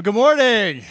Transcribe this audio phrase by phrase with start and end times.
[0.00, 0.82] Well, good morning.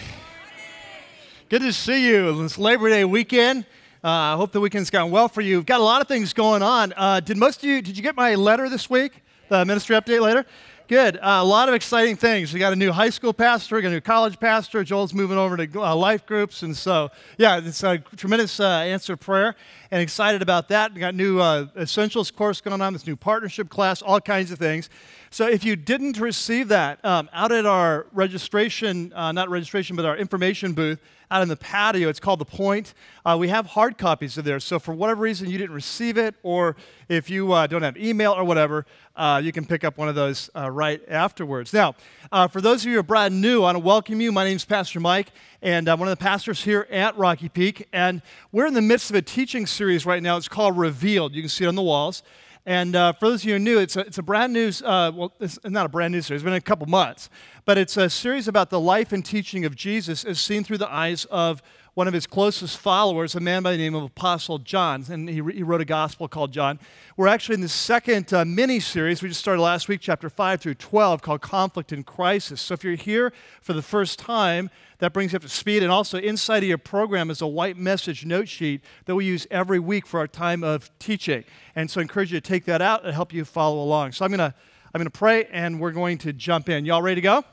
[1.49, 3.65] Good to see you It's Labor Day weekend.
[4.03, 5.57] Uh, I hope the weekend's gone well for you.
[5.57, 6.93] We've got a lot of things going on.
[6.95, 9.23] Uh, did most of you, did you get my letter this week?
[9.47, 10.45] The ministry update later?
[10.89, 11.17] Good.
[11.17, 12.51] Uh, a lot of exciting things.
[12.51, 14.83] We got a new high school pastor, we got a new college pastor.
[14.83, 16.63] Joel's moving over to uh, life groups.
[16.63, 19.55] And so, yeah, it's a tremendous uh, answer prayer
[19.91, 20.91] and excited about that.
[20.91, 24.57] We got new uh, essentials course going on, this new partnership class, all kinds of
[24.57, 24.89] things.
[25.29, 30.05] So if you didn't receive that, um, out at our registration, uh, not registration, but
[30.05, 30.99] our information booth,
[31.31, 32.09] out in the patio.
[32.09, 32.93] It's called The Point.
[33.23, 34.59] Uh, we have hard copies of there.
[34.59, 36.75] So for whatever reason you didn't receive it, or
[37.07, 40.15] if you uh, don't have email or whatever, uh, you can pick up one of
[40.15, 41.71] those uh, right afterwards.
[41.71, 41.95] Now,
[42.31, 44.31] uh, for those of you who are brand new, I want to welcome you.
[44.31, 47.87] My name is Pastor Mike, and I'm one of the pastors here at Rocky Peak.
[47.93, 48.21] And
[48.51, 50.37] we're in the midst of a teaching series right now.
[50.37, 51.35] It's called Revealed.
[51.35, 52.23] You can see it on the walls.
[52.69, 54.71] And uh, for those of you who are new, it's a, it's a brand new,
[54.85, 57.27] uh, well, it's not a brand new series, it's been a couple months,
[57.65, 60.93] but it's a series about the life and teaching of Jesus as seen through the
[60.93, 61.63] eyes of
[61.99, 65.03] one of his closest followers, a man by the name of Apostle John.
[65.09, 66.79] And he, he wrote a gospel called John.
[67.17, 69.21] We're actually in the second uh, mini series.
[69.21, 72.61] We just started last week, chapter 5 through 12, called Conflict and Crisis.
[72.61, 75.83] So if you're here for the first time, that brings you up to speed.
[75.83, 79.45] And also, inside of your program is a white message note sheet that we use
[79.51, 81.43] every week for our time of teaching.
[81.75, 84.13] And so I encourage you to take that out and help you follow along.
[84.13, 84.55] So I'm going to
[84.93, 86.85] I'm going to pray and we're going to jump in.
[86.85, 87.43] Y'all ready to go?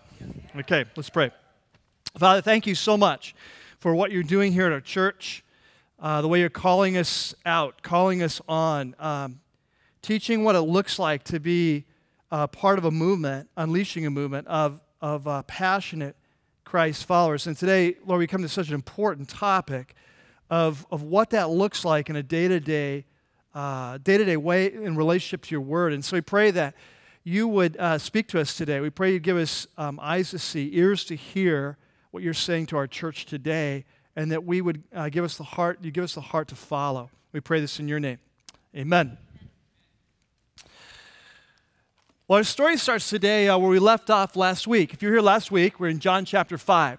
[0.55, 1.33] Okay, let's pray.
[2.17, 3.35] Father, thank you so much
[3.79, 5.45] for what you're doing here at our church,
[5.99, 9.41] uh, the way you're calling us out, calling us on, um,
[10.03, 11.85] teaching what it looks like to be
[12.31, 16.17] uh, part of a movement, unleashing a movement of, of uh, passionate
[16.65, 17.47] Christ followers.
[17.47, 19.95] And today, Lord, we come to such an important topic
[20.51, 23.05] of, of what that looks like in a day to day,
[23.55, 25.93] day to day way in relationship to your word.
[25.93, 26.75] And so we pray that
[27.25, 28.81] you would uh, speak to us today.
[28.81, 31.77] We pray you'd give us um, eyes to see, ears to hear
[32.17, 33.85] what you're saying to our church today,
[34.17, 36.55] and that we would uh, give us the heart, you give us the heart to
[36.55, 37.11] follow.
[37.33, 38.19] We pray this in your name.
[38.75, 39.19] Amen.
[42.27, 44.95] Well, our story starts today uh, where we left off last week.
[44.95, 46.99] If you're here last week, we're in John chapter 5.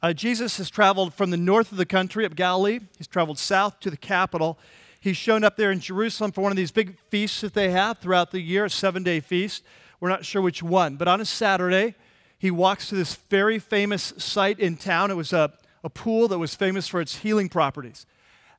[0.00, 3.80] Uh, Jesus has traveled from the north of the country of Galilee, he's traveled south
[3.80, 4.60] to the capital,
[5.00, 7.98] He's shown up there in Jerusalem for one of these big feasts that they have
[7.98, 9.64] throughout the year, a seven day feast.
[9.98, 10.94] We're not sure which one.
[10.94, 11.96] But on a Saturday,
[12.42, 15.12] he walks to this very famous site in town.
[15.12, 15.52] It was a,
[15.84, 18.04] a pool that was famous for its healing properties.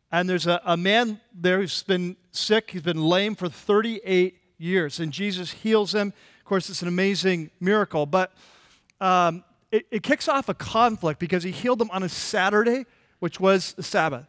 [0.09, 5.01] And there's a, a man there who's been sick, he's been lame for 38 years.
[5.01, 6.13] And Jesus heals him.
[6.39, 8.05] Of course, it's an amazing miracle.
[8.05, 8.31] But
[9.01, 12.85] um, it, it kicks off a conflict because he healed them on a Saturday,
[13.19, 14.27] which was the Sabbath.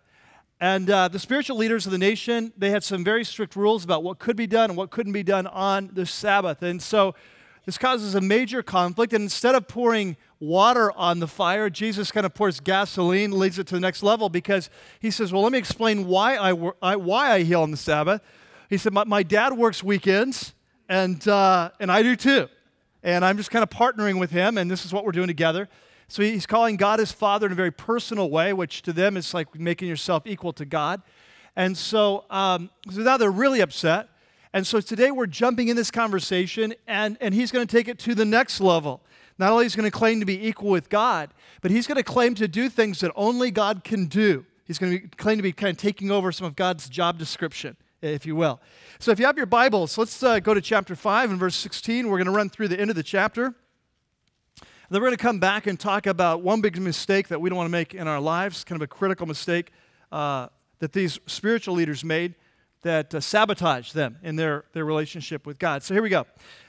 [0.60, 4.02] And uh, the spiritual leaders of the nation, they had some very strict rules about
[4.02, 6.60] what could be done and what couldn't be done on the Sabbath.
[6.64, 7.14] And so
[7.64, 9.12] this causes a major conflict.
[9.12, 13.66] And instead of pouring water on the fire, Jesus kind of pours gasoline, leads it
[13.68, 14.70] to the next level because
[15.00, 18.20] he says, Well, let me explain why I, why I heal on the Sabbath.
[18.68, 20.54] He said, My, my dad works weekends,
[20.88, 22.48] and, uh, and I do too.
[23.02, 25.68] And I'm just kind of partnering with him, and this is what we're doing together.
[26.08, 29.32] So he's calling God his Father in a very personal way, which to them is
[29.34, 31.02] like making yourself equal to God.
[31.56, 34.08] And so, um, so now they're really upset.
[34.54, 37.98] And so today we're jumping in this conversation, and, and he's going to take it
[37.98, 39.02] to the next level.
[39.36, 41.96] Not only is he going to claim to be equal with God, but he's going
[41.96, 44.46] to claim to do things that only God can do.
[44.64, 47.18] He's going to be, claim to be kind of taking over some of God's job
[47.18, 48.60] description, if you will.
[49.00, 52.08] So if you have your Bibles, let's uh, go to chapter 5 and verse 16.
[52.08, 53.46] We're going to run through the end of the chapter.
[53.46, 53.54] And
[54.88, 57.56] Then we're going to come back and talk about one big mistake that we don't
[57.56, 59.72] want to make in our lives, kind of a critical mistake
[60.12, 60.46] uh,
[60.78, 62.36] that these spiritual leaders made
[62.84, 65.82] that uh, sabotaged them in their, their relationship with God.
[65.82, 66.26] So here we go.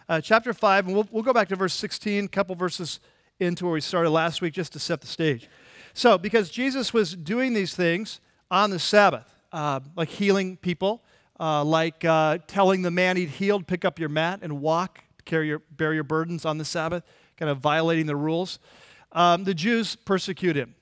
[0.09, 2.99] Uh, chapter 5, and we'll, we'll go back to verse 16, a couple verses
[3.39, 5.49] into where we started last week just to set the stage.
[5.93, 8.19] So, because Jesus was doing these things
[8.51, 11.03] on the Sabbath, uh, like healing people,
[11.39, 15.47] uh, like uh, telling the man he'd healed, pick up your mat and walk, carry
[15.47, 17.03] your, bear your burdens on the Sabbath
[17.37, 18.59] kind of violating the rules.
[19.11, 20.75] Um, the Jews persecute him.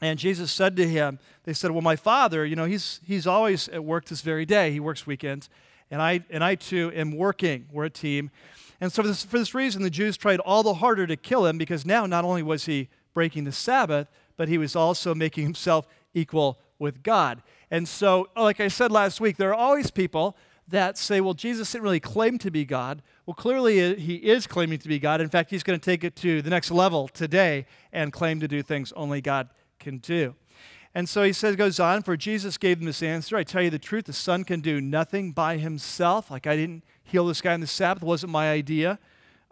[0.00, 3.68] And Jesus said to him, They said, Well, my father, you know, he's, he's always
[3.68, 4.72] at work this very day.
[4.72, 5.50] He works weekends.
[5.90, 7.66] And I, and I too am working.
[7.72, 8.30] We're a team.
[8.80, 11.44] And so, for this, for this reason, the Jews tried all the harder to kill
[11.44, 15.44] him because now not only was he breaking the Sabbath, but he was also making
[15.44, 17.42] himself equal with God.
[17.70, 20.36] And so, like I said last week, there are always people
[20.68, 23.02] that say, well, Jesus didn't really claim to be God.
[23.26, 25.20] Well, clearly uh, he is claiming to be God.
[25.20, 28.48] In fact, he's going to take it to the next level today and claim to
[28.48, 29.50] do things only God
[29.80, 30.36] can do.
[30.94, 33.36] And so he says, goes on, for Jesus gave them this answer.
[33.36, 36.30] I tell you the truth, the Son can do nothing by himself.
[36.30, 38.98] Like I didn't heal this guy on the Sabbath, wasn't my idea.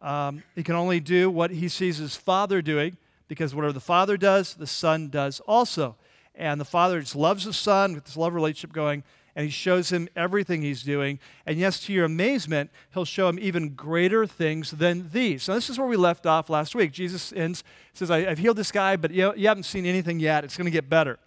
[0.01, 2.97] Um, he can only do what he sees his Father doing.
[3.29, 5.97] because whatever the Father does, the Son does also.
[6.35, 9.05] And the Father just loves the Son with this love relationship going,
[9.39, 11.21] and he shows him everything he's doing.
[11.47, 15.45] And yes, to your amazement, he'll show him even greater things than these.
[15.45, 16.91] So this is where we left off last week.
[16.91, 17.63] Jesus ends,
[17.93, 20.43] says, I, have healed this guy, but you, you haven't seen anything yet.
[20.43, 21.21] It's going to get better.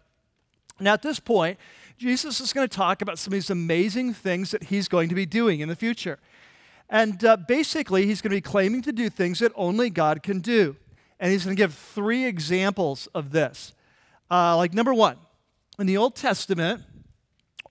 [0.77, 1.57] Now, at this point,
[1.97, 5.15] Jesus is going to talk about some of these amazing things that he's going to
[5.15, 6.19] be doing in the future.
[6.89, 10.41] And uh, basically, he's going to be claiming to do things that only God can
[10.41, 10.75] do.
[11.17, 13.71] And he's going to give three examples of this.
[14.29, 15.15] Uh, like, number one,
[15.79, 16.83] in the Old Testament,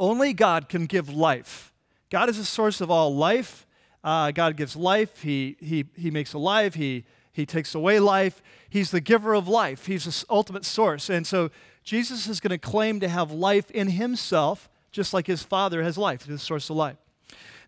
[0.01, 1.73] only God can give life.
[2.11, 3.67] God is the source of all life.
[4.03, 8.43] Uh, God gives life, he, he, he makes alive, he, he takes away life.
[8.69, 11.11] He's the giver of life, He's the ultimate source.
[11.11, 11.51] And so
[11.85, 15.99] Jesus is going to claim to have life in Himself, just like His Father has
[15.99, 16.97] life, the source of life.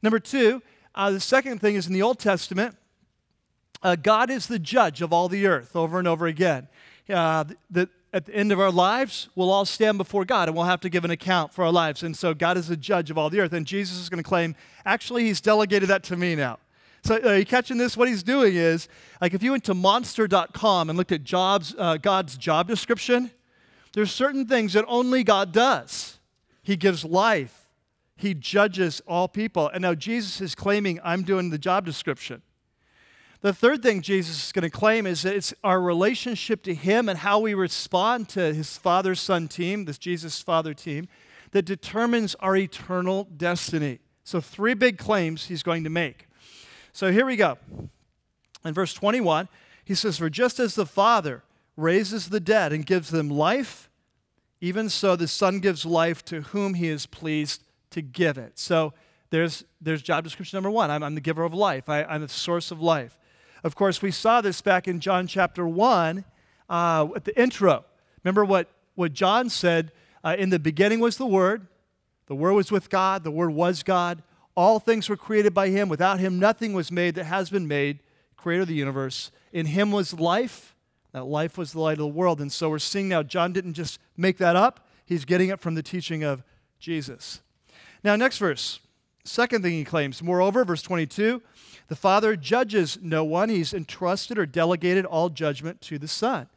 [0.02, 0.62] Number two,
[0.94, 2.76] uh, the second thing is in the Old Testament,
[3.82, 6.68] uh, God is the judge of all the earth over and over again.
[7.08, 10.66] Uh, the, at the end of our lives, we'll all stand before God and we'll
[10.66, 12.02] have to give an account for our lives.
[12.02, 13.52] And so God is the judge of all the earth.
[13.52, 14.54] And Jesus is going to claim,
[14.84, 16.58] actually, He's delegated that to me now.
[17.04, 17.96] So, are uh, you catching this?
[17.96, 18.88] What He's doing is,
[19.20, 23.30] like, if you went to monster.com and looked at jobs, uh, God's job description,
[23.92, 26.20] there's certain things that only God does.
[26.62, 27.68] He gives life,
[28.16, 29.68] He judges all people.
[29.68, 32.42] And now Jesus is claiming, I'm doing the job description.
[33.42, 37.08] The third thing Jesus is going to claim is that it's our relationship to Him
[37.08, 41.08] and how we respond to His Father Son team, this Jesus Father team,
[41.50, 43.98] that determines our eternal destiny.
[44.22, 46.28] So, three big claims He's going to make.
[46.92, 47.58] So, here we go.
[48.64, 49.48] In verse 21,
[49.84, 51.42] He says, For just as the Father
[51.76, 53.90] raises the dead and gives them life,
[54.60, 58.56] even so the Son gives life to whom He is pleased to give it.
[58.60, 58.94] So,
[59.30, 60.92] there's, there's job description number one.
[60.92, 61.88] I'm, I'm the giver of life.
[61.88, 63.18] I, I'm the source of life.
[63.64, 66.24] Of course, we saw this back in John chapter 1
[66.68, 67.84] uh, at the intro.
[68.24, 69.92] Remember what, what John said?
[70.24, 71.66] Uh, in the beginning was the Word,
[72.26, 74.22] the Word was with God, the Word was God.
[74.56, 75.88] All things were created by Him.
[75.88, 78.00] Without Him, nothing was made that has been made,
[78.36, 79.30] creator of the universe.
[79.52, 80.74] In Him was life.
[81.12, 82.40] That life was the light of the world.
[82.40, 85.74] And so we're seeing now, John didn't just make that up, he's getting it from
[85.74, 86.42] the teaching of
[86.78, 87.42] Jesus.
[88.02, 88.80] Now, next verse.
[89.24, 90.22] Second thing he claims.
[90.22, 91.42] Moreover, verse 22
[91.88, 96.48] the Father judges no one, He's entrusted or delegated all judgment to the Son.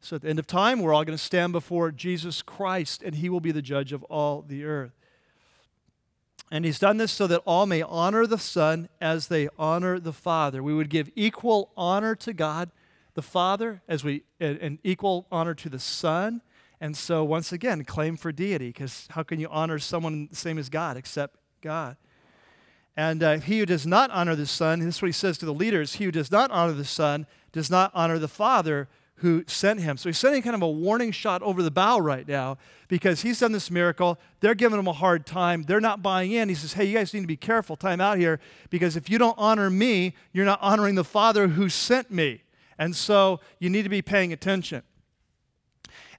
[0.00, 3.16] So at the end of time, we're all going to stand before Jesus Christ, and
[3.16, 4.92] He will be the judge of all the earth.
[6.50, 10.12] And He's done this so that all may honor the Son as they honor the
[10.12, 10.62] Father.
[10.62, 12.70] We would give equal honor to God,
[13.12, 16.40] the Father, as we and equal honor to the Son.
[16.80, 20.56] And so, once again, claim for deity, because how can you honor someone the same
[20.56, 21.96] as God except God?
[22.98, 25.46] And uh, he who does not honor the Son, this is what he says to
[25.46, 29.44] the leaders he who does not honor the Son does not honor the Father who
[29.46, 29.96] sent him.
[29.96, 32.58] So he's sending kind of a warning shot over the bow right now
[32.88, 34.18] because he's done this miracle.
[34.40, 35.62] They're giving him a hard time.
[35.62, 36.48] They're not buying in.
[36.48, 37.76] He says, Hey, you guys need to be careful.
[37.76, 41.68] Time out here because if you don't honor me, you're not honoring the Father who
[41.68, 42.42] sent me.
[42.78, 44.82] And so you need to be paying attention.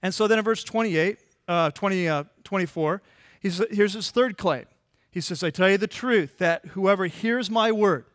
[0.01, 1.19] And so then in verse 28,
[1.49, 3.01] uh, 20, uh, 24,
[3.41, 4.65] he's, here's his third claim.
[5.11, 8.05] He says, I tell you the truth, that whoever hears my word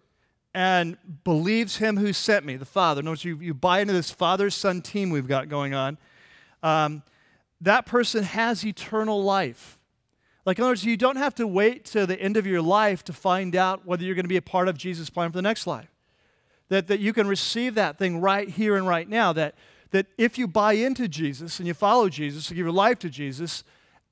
[0.55, 4.51] and believes him who sent me, the Father, notice you, you buy into this Father
[4.51, 5.99] Son team we've got going on,
[6.63, 7.03] um,
[7.61, 9.79] that person has eternal life.
[10.45, 13.03] Like, in other words, you don't have to wait to the end of your life
[13.05, 15.43] to find out whether you're going to be a part of Jesus' plan for the
[15.43, 15.89] next life.
[16.69, 19.33] That, that you can receive that thing right here and right now.
[19.33, 19.55] That,
[19.91, 23.11] that if you buy into Jesus and you follow Jesus and give your life to
[23.11, 23.65] Jesus,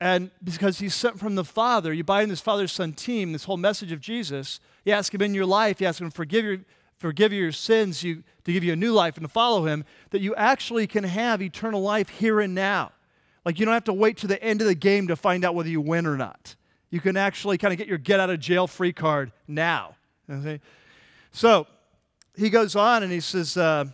[0.02, 3.44] and because he's sent from the Father, you buy in this Father Son team, this
[3.44, 4.58] whole message of Jesus.
[4.84, 6.58] You ask him in your life, you ask him to forgive your,
[6.98, 10.20] forgive your sins, you, to give you a new life and to follow him, that
[10.20, 12.90] you actually can have eternal life here and now.
[13.44, 15.54] Like you don't have to wait to the end of the game to find out
[15.54, 16.56] whether you win or not.
[16.90, 19.94] You can actually kind of get your get out of jail free card now.
[20.28, 20.60] Okay?
[21.30, 21.68] So
[22.36, 23.84] he goes on and he says uh,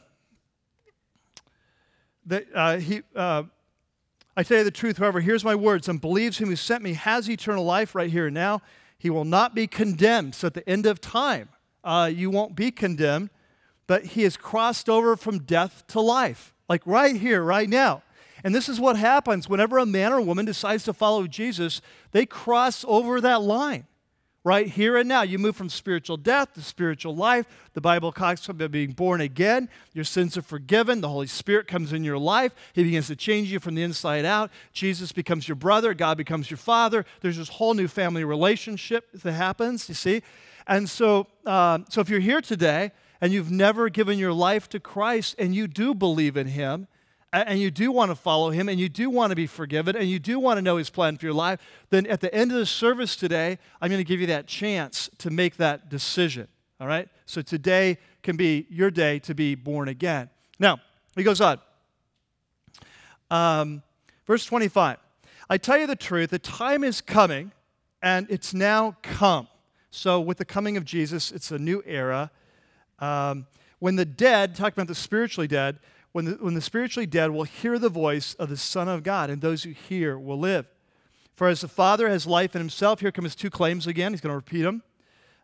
[2.24, 3.02] that uh, he.
[3.14, 3.42] Uh,
[4.38, 6.92] I tell you the truth, whoever hears my words and believes him who sent me
[6.92, 8.62] has eternal life right here and now.
[8.96, 10.36] He will not be condemned.
[10.36, 11.48] So at the end of time,
[11.82, 13.30] uh, you won't be condemned,
[13.88, 18.04] but he has crossed over from death to life, like right here, right now.
[18.44, 21.80] And this is what happens whenever a man or woman decides to follow Jesus,
[22.12, 23.87] they cross over that line
[24.48, 25.20] right here and now.
[25.20, 27.44] You move from spiritual death to spiritual life.
[27.74, 29.68] The Bible talks about being born again.
[29.92, 31.02] Your sins are forgiven.
[31.02, 32.54] The Holy Spirit comes in your life.
[32.72, 34.50] He begins to change you from the inside out.
[34.72, 35.92] Jesus becomes your brother.
[35.92, 37.04] God becomes your father.
[37.20, 40.22] There's this whole new family relationship that happens, you see?
[40.66, 44.80] And so, uh, so if you're here today and you've never given your life to
[44.80, 46.88] Christ and you do believe in Him,
[47.32, 50.08] and you do want to follow him and you do want to be forgiven and
[50.08, 52.58] you do want to know his plan for your life, then at the end of
[52.58, 56.48] the service today, I'm going to give you that chance to make that decision.
[56.80, 57.08] All right?
[57.26, 60.30] So today can be your day to be born again.
[60.58, 60.80] Now,
[61.16, 61.58] he goes on.
[63.30, 63.82] Um,
[64.26, 64.98] verse 25
[65.50, 67.52] I tell you the truth, the time is coming
[68.02, 69.48] and it's now come.
[69.90, 72.30] So, with the coming of Jesus, it's a new era.
[72.98, 73.46] Um,
[73.78, 75.78] when the dead, talking about the spiritually dead,
[76.12, 79.30] when the, when the spiritually dead will hear the voice of the Son of God,
[79.30, 80.66] and those who hear will live.
[81.36, 84.12] For as the Father has life in himself, here come his two claims again.
[84.12, 84.82] He's going to repeat them.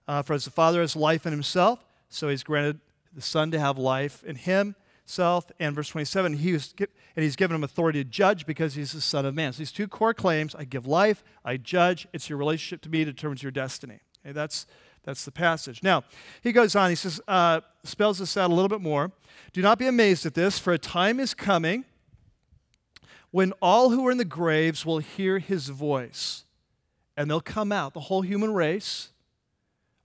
[0.08, 2.80] Uh, for as the Father has life in himself, so he's granted
[3.14, 5.50] the Son to have life in himself.
[5.60, 9.00] And verse 27, he was, and he's given him authority to judge because he's the
[9.00, 9.52] Son of Man.
[9.52, 12.08] So these two core claims I give life, I judge.
[12.12, 14.00] It's your relationship to me that determines your destiny.
[14.24, 14.66] Okay, that's
[15.04, 15.82] that's the passage.
[15.82, 16.04] Now,
[16.42, 19.12] he goes on, he says, uh, spells this out a little bit more.
[19.52, 21.84] Do not be amazed at this, for a time is coming
[23.30, 26.44] when all who are in the graves will hear his voice,
[27.16, 29.10] and they'll come out, the whole human race.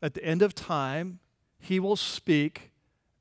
[0.01, 1.19] At the end of time,
[1.59, 2.71] he will speak,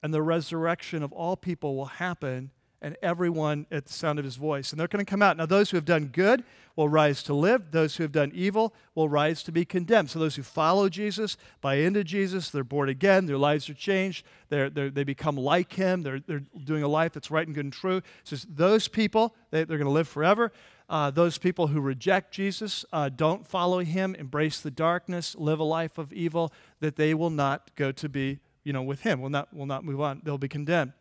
[0.02, 4.36] and the resurrection of all people will happen, and everyone at the sound of his
[4.36, 4.70] voice.
[4.70, 5.36] And they're going to come out.
[5.36, 6.44] Now, those who have done good
[6.76, 7.72] will rise to live.
[7.72, 10.10] Those who have done evil will rise to be condemned.
[10.10, 14.24] So, those who follow Jesus, buy into Jesus, they're born again, their lives are changed,
[14.48, 17.64] they're, they're, they become like him, they're, they're doing a life that's right and good
[17.64, 18.00] and true.
[18.22, 20.52] So, those people, they, are going to live forever.
[20.88, 25.64] Uh, those people who reject Jesus, uh, don't follow him, embrace the darkness, live a
[25.64, 29.30] life of evil, that they will not go to be you know, with him, will
[29.30, 30.20] not, will not move on.
[30.22, 30.92] They'll be condemned.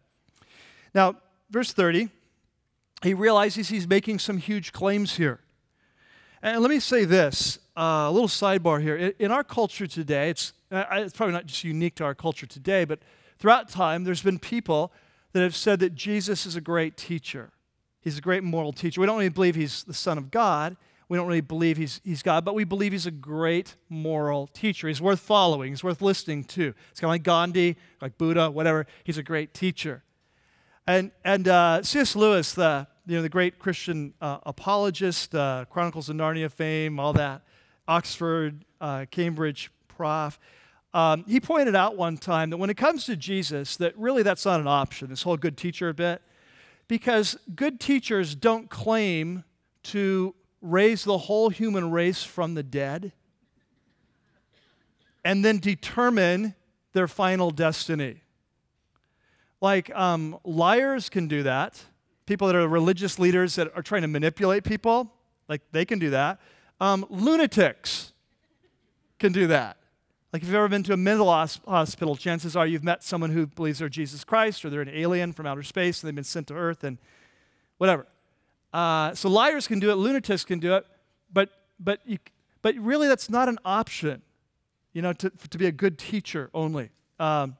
[0.95, 1.17] Now,
[1.49, 2.09] verse 30,
[3.03, 5.39] he realizes he's making some huge claims here.
[6.41, 9.13] And let me say this uh, a little sidebar here.
[9.19, 12.85] In our culture today, it's, uh, it's probably not just unique to our culture today,
[12.85, 12.99] but
[13.37, 14.91] throughout time, there's been people
[15.33, 17.51] that have said that Jesus is a great teacher.
[18.01, 19.01] He's a great moral teacher.
[19.01, 20.77] We don't really believe he's the Son of God.
[21.09, 24.87] We don't really believe he's, he's God, but we believe he's a great moral teacher.
[24.87, 26.73] He's worth following, he's worth listening to.
[26.91, 28.87] It's kind of like Gandhi, like Buddha, whatever.
[29.03, 30.03] He's a great teacher.
[30.87, 32.15] And, and uh, C.S.
[32.15, 37.11] Lewis, the, you know, the great Christian uh, apologist, uh, Chronicles of Narnia fame, all
[37.13, 37.41] that,
[37.89, 40.39] Oxford, uh, Cambridge prof,
[40.93, 44.45] um, he pointed out one time that when it comes to Jesus, that really that's
[44.45, 46.21] not an option, this whole good teacher bit,
[46.87, 49.43] because good teachers don't claim
[49.83, 53.11] to raise the whole human race from the dead
[55.25, 56.55] and then determine
[56.93, 58.21] their final destiny.
[59.61, 61.83] Like, um, liars can do that.
[62.25, 65.11] People that are religious leaders that are trying to manipulate people,
[65.47, 66.39] like, they can do that.
[66.79, 68.13] Um, lunatics
[69.17, 69.77] can do that.
[70.31, 73.47] Like, if you've ever been to a mental hospital, chances are you've met someone who
[73.47, 76.47] believes they're Jesus Christ or they're an alien from outer space and they've been sent
[76.47, 76.97] to earth and
[77.77, 78.05] whatever.
[78.73, 80.85] Uh, so, liars can do it, lunatics can do it,
[81.33, 81.49] but,
[81.79, 82.19] but, you,
[82.61, 84.21] but really that's not an option,
[84.93, 86.89] you know, to, to be a good teacher only.
[87.19, 87.57] Um,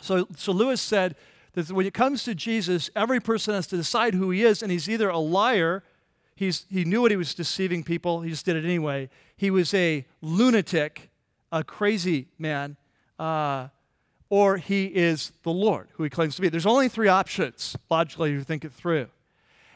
[0.00, 1.16] so, so Lewis said
[1.54, 4.70] that when it comes to Jesus, every person has to decide who he is, and
[4.70, 5.82] he's either a liar,
[6.34, 9.08] he's, he knew what he was deceiving people, he just did it anyway.
[9.36, 11.10] He was a lunatic,
[11.50, 12.76] a crazy man,
[13.18, 13.68] uh,
[14.28, 16.48] or he is the Lord, who he claims to be.
[16.48, 19.08] There's only three options, logically, to think it through.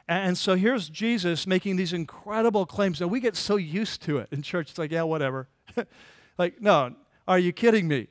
[0.06, 3.00] And so here's Jesus making these incredible claims.
[3.00, 4.70] And we get so used to it in church.
[4.70, 5.48] It's like, yeah, whatever.
[6.38, 6.94] like, no,
[7.26, 8.08] are you kidding me?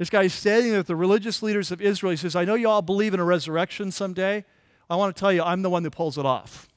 [0.00, 2.12] This guy's standing there with the religious leaders of Israel.
[2.12, 4.46] He says, I know you all believe in a resurrection someday.
[4.88, 6.70] I want to tell you, I'm the one that pulls it off.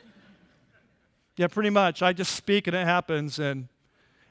[1.36, 2.00] yeah, pretty much.
[2.00, 3.38] I just speak and it happens.
[3.38, 3.68] And,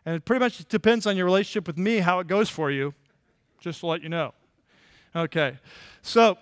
[0.04, 2.96] and it pretty much depends on your relationship with me how it goes for you,
[3.60, 4.34] just to let you know.
[5.16, 5.60] Okay.
[6.02, 6.40] So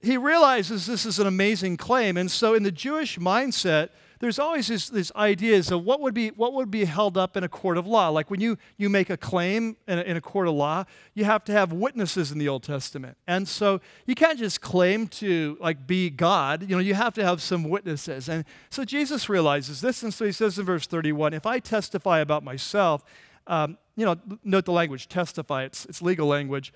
[0.00, 2.16] he realizes this is an amazing claim.
[2.16, 3.88] And so, in the Jewish mindset,
[4.20, 7.44] there's always this, this ideas of what would be what would be held up in
[7.44, 8.10] a court of law.
[8.10, 10.84] Like when you you make a claim in a, in a court of law,
[11.14, 15.08] you have to have witnesses in the Old Testament, and so you can't just claim
[15.08, 16.68] to like be God.
[16.68, 18.28] You know, you have to have some witnesses.
[18.28, 22.20] And so Jesus realizes this, and so he says in verse 31, "If I testify
[22.20, 23.02] about myself."
[23.46, 26.72] Um, you know, note the language, testify, it's, it's legal language.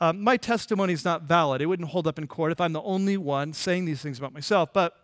[0.00, 1.60] Um, my testimony is not valid.
[1.60, 4.32] It wouldn't hold up in court if I'm the only one saying these things about
[4.32, 4.72] myself.
[4.72, 5.03] But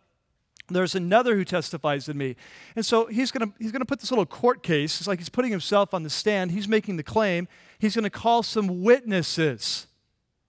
[0.77, 2.37] there's another who testifies in me.
[2.77, 5.01] And so he's going he's to put this little court case.
[5.01, 6.51] It's like he's putting himself on the stand.
[6.51, 7.49] He's making the claim.
[7.79, 9.87] He's going to call some witnesses,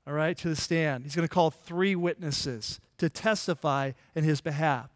[0.05, 1.03] all right, to the stand.
[1.03, 4.89] He's going to call three witnesses to testify in his behalf.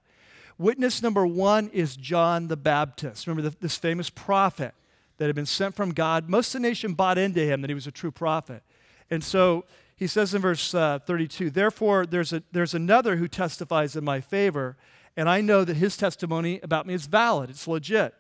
[0.57, 3.27] Witness number one is John the Baptist.
[3.27, 4.73] Remember the, this famous prophet
[5.17, 6.29] that had been sent from God.
[6.29, 8.63] Most of the nation bought into him that he was a true prophet.
[9.09, 9.65] And so
[9.95, 14.21] he says in verse uh, 32 Therefore, there's, a, there's another who testifies in my
[14.21, 14.77] favor,
[15.17, 18.13] and I know that his testimony about me is valid, it's legit.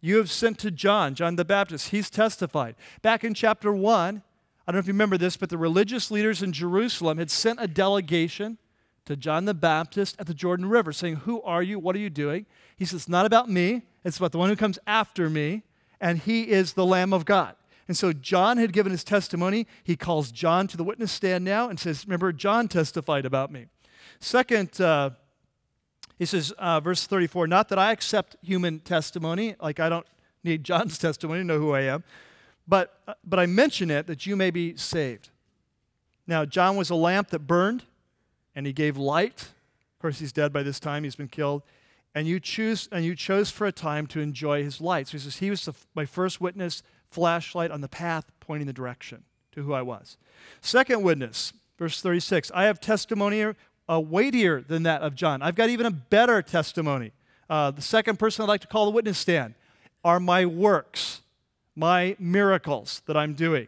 [0.00, 1.90] You have sent to John, John the Baptist.
[1.90, 2.74] He's testified.
[3.02, 4.22] Back in chapter 1,
[4.66, 7.60] I don't know if you remember this, but the religious leaders in Jerusalem had sent
[7.60, 8.58] a delegation
[9.04, 11.78] to John the Baptist at the Jordan River saying, Who are you?
[11.78, 12.46] What are you doing?
[12.76, 15.62] He says, It's not about me, it's about the one who comes after me,
[16.00, 17.54] and he is the Lamb of God.
[17.88, 19.66] And so John had given his testimony.
[19.82, 23.66] He calls John to the witness stand now and says, Remember, John testified about me.
[24.20, 25.10] Second, uh,
[26.18, 30.06] he says, uh, verse 34, not that I accept human testimony, like I don't
[30.44, 32.04] need John's testimony to know who I am,
[32.66, 35.30] but, uh, but I mention it that you may be saved.
[36.26, 37.84] Now, John was a lamp that burned,
[38.54, 39.42] and he gave light.
[39.42, 41.62] Of course, he's dead by this time, he's been killed.
[42.14, 45.08] And you choose and you chose for a time to enjoy his light.
[45.08, 48.72] So he says, He was the, my first witness, flashlight on the path pointing the
[48.72, 50.18] direction to who I was.
[50.60, 53.44] Second witness, verse 36 I have testimony
[53.92, 55.42] uh, weightier than that of John.
[55.42, 57.12] I've got even a better testimony.
[57.50, 59.54] Uh, the second person I'd like to call the witness stand
[60.04, 61.20] are my works,
[61.76, 63.66] my miracles that I'm doing.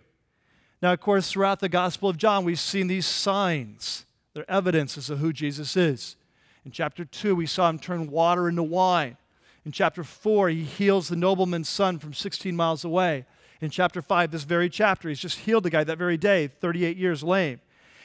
[0.81, 4.07] Now, of course, throughout the Gospel of John, we've seen these signs.
[4.33, 6.16] They're evidences of who Jesus is.
[6.64, 9.16] In chapter 2, we saw him turn water into wine.
[9.64, 13.26] In chapter 4, he heals the nobleman's son from 16 miles away.
[13.61, 16.97] In chapter 5, this very chapter, he's just healed the guy that very day, 38
[16.97, 17.61] years lame.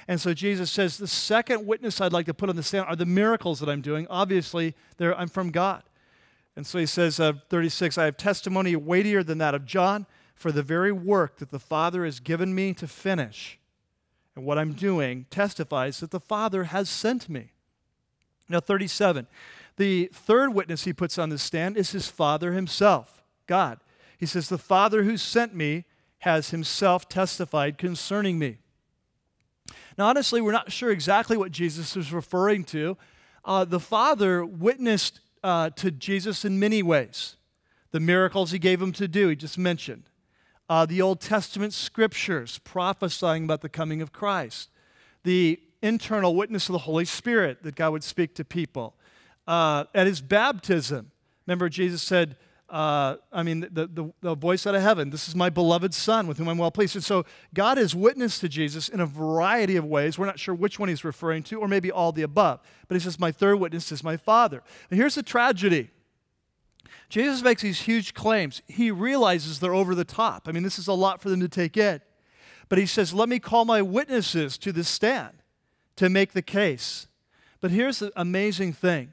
[0.10, 2.96] And so Jesus says, The second witness I'd like to put on the stand are
[2.96, 4.08] the miracles that I'm doing.
[4.10, 5.84] Obviously, I'm from God.
[6.56, 10.52] And so he says, uh, 36, I have testimony weightier than that of John for
[10.52, 13.60] the very work that the Father has given me to finish.
[14.36, 17.52] And what I'm doing testifies that the Father has sent me.
[18.50, 19.28] Now, 37,
[19.78, 23.80] the third witness he puts on the stand is his Father himself, God.
[24.18, 25.86] He says, The Father who sent me
[26.20, 28.58] has himself testified concerning me.
[30.00, 32.98] Now, honestly, we're not sure exactly what Jesus is referring to.
[33.44, 37.36] Uh, the Father witnessed uh, to Jesus in many ways.
[37.92, 40.04] The miracles he gave him to do, he just mentioned.
[40.70, 44.70] Uh, the Old Testament scriptures prophesying about the coming of Christ.
[45.24, 48.96] The internal witness of the Holy Spirit that God would speak to people.
[49.46, 51.12] Uh, at his baptism,
[51.46, 52.38] remember, Jesus said,
[52.70, 56.28] uh, I mean, the, the, the, voice out of heaven, this is my beloved Son
[56.28, 56.96] with whom I'm well pleased.
[56.96, 60.20] And so God has witnessed to Jesus in a variety of ways.
[60.20, 62.60] We're not sure which one he's referring to, or maybe all the above.
[62.88, 64.62] But he says, My third witness is my Father.
[64.90, 65.90] And here's the tragedy
[67.10, 68.62] Jesus makes these huge claims.
[68.68, 70.48] He realizes they're over the top.
[70.48, 72.02] I mean, this is a lot for them to take in.
[72.70, 75.42] But he says, Let me call my witnesses to the stand
[75.96, 77.08] to make the case.
[77.62, 79.12] But here's the amazing thing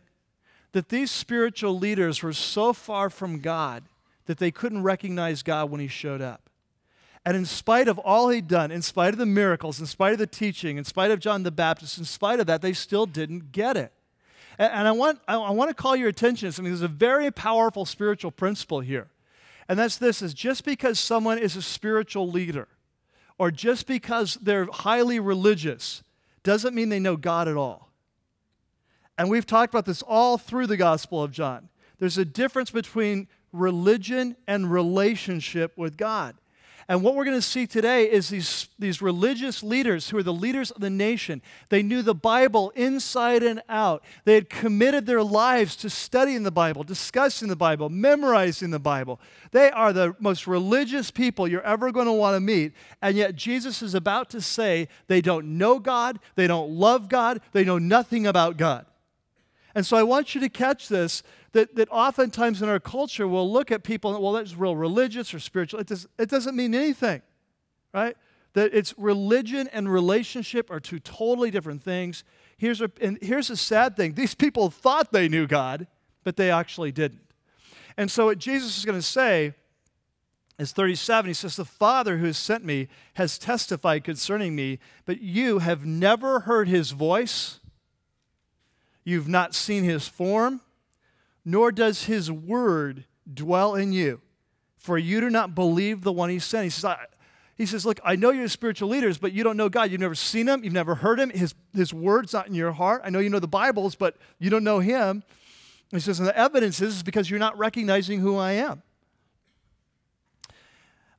[0.77, 3.85] that these spiritual leaders were so far from God
[4.27, 6.51] that they couldn't recognize God when He showed up.
[7.25, 10.19] And in spite of all he'd done, in spite of the miracles, in spite of
[10.19, 13.53] the teaching, in spite of John the Baptist, in spite of that, they still didn't
[13.53, 13.91] get it.
[14.59, 16.71] And, I, want, I want to call your attention to something.
[16.71, 19.09] There's a very powerful spiritual principle here.
[19.71, 22.69] And that's this is just because someone is a spiritual leader,
[23.39, 26.03] or just because they're highly religious,
[26.43, 27.86] doesn't mean they know God at all.
[29.19, 31.69] And we've talked about this all through the Gospel of John.
[31.99, 36.37] There's a difference between religion and relationship with God.
[36.89, 40.33] And what we're going to see today is these, these religious leaders who are the
[40.33, 41.43] leaders of the nation.
[41.69, 44.05] They knew the Bible inside and out.
[44.25, 49.21] They had committed their lives to studying the Bible, discussing the Bible, memorizing the Bible.
[49.51, 52.73] They are the most religious people you're ever going to want to meet.
[53.03, 57.41] And yet, Jesus is about to say they don't know God, they don't love God,
[57.51, 58.87] they know nothing about God.
[59.77, 63.53] And so I want you to catch this that, that oftentimes in our culture we'll
[63.53, 65.81] look at people and, well, that's real religious or spiritual.
[65.81, 67.21] It, does, it doesn't mean anything,
[67.93, 68.17] right?
[68.55, 72.25] That it's religion and relationship are two totally different things.
[72.57, 75.87] Here's a, and here's a sad thing these people thought they knew God,
[76.25, 77.21] but they actually didn't.
[77.99, 79.53] And so what Jesus is going to say
[80.59, 81.29] is 37.
[81.29, 85.85] He says, The Father who has sent me has testified concerning me, but you have
[85.85, 87.61] never heard his voice
[89.07, 90.61] You've not seen his form,
[91.45, 94.21] nor does his word dwell in you.
[94.79, 96.65] For you do not believe the one he sent.
[96.65, 96.97] He says,
[97.55, 99.93] he says, Look, I know you're spiritual leaders, but you don't know God.
[99.93, 101.31] You've never seen him, you've never heard him.
[101.31, 103.03] His, his word's not in your heart.
[103.05, 105.23] I know you know the Bibles, but you don't know him.
[105.93, 108.83] He says, And the evidence is because you're not recognizing who I am.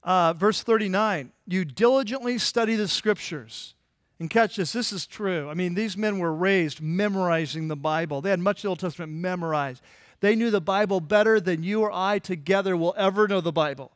[0.03, 3.75] Uh, verse 39 You diligently study the scriptures
[4.19, 5.49] and catch this, this is true.
[5.49, 8.21] I mean, these men were raised memorizing the Bible.
[8.21, 9.81] They had much of the Old Testament memorized.
[10.19, 13.91] They knew the Bible better than you or I together will ever know the Bible.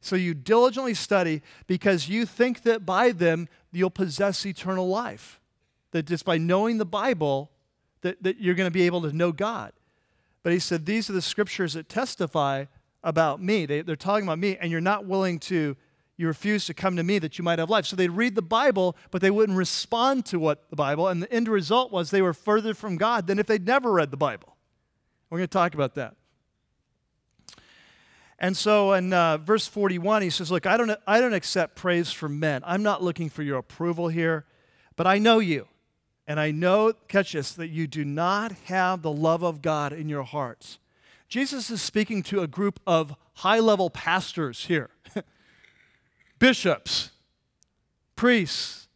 [0.00, 5.40] So you diligently study because you think that by them you'll possess eternal life.
[5.90, 7.50] That just by knowing the Bible,
[8.02, 9.72] that, that you're going to be able to know God.
[10.42, 12.66] But he said, These are the scriptures that testify
[13.02, 13.66] about me.
[13.66, 15.76] They, they're talking about me, and you're not willing to,
[16.18, 17.86] you refuse to come to me that you might have life.
[17.86, 21.32] So they'd read the Bible, but they wouldn't respond to what the Bible, and the
[21.32, 24.56] end result was they were further from God than if they'd never read the Bible.
[25.30, 26.16] We're going to talk about that.
[28.40, 32.10] And so in uh, verse 41, he says, Look, I don't, I don't accept praise
[32.10, 32.62] from men.
[32.66, 34.44] I'm not looking for your approval here,
[34.96, 35.68] but I know you.
[36.26, 40.08] And I know, catch this, that you do not have the love of God in
[40.08, 40.78] your hearts.
[41.28, 44.90] Jesus is speaking to a group of high level pastors here
[46.38, 47.10] bishops,
[48.16, 48.88] priests,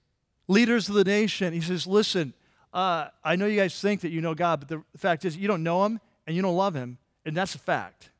[0.48, 1.52] leaders of the nation.
[1.52, 2.34] He says, Listen,
[2.72, 5.48] uh, I know you guys think that you know God, but the fact is, you
[5.48, 8.10] don't know Him and you don't love Him, and that's a fact.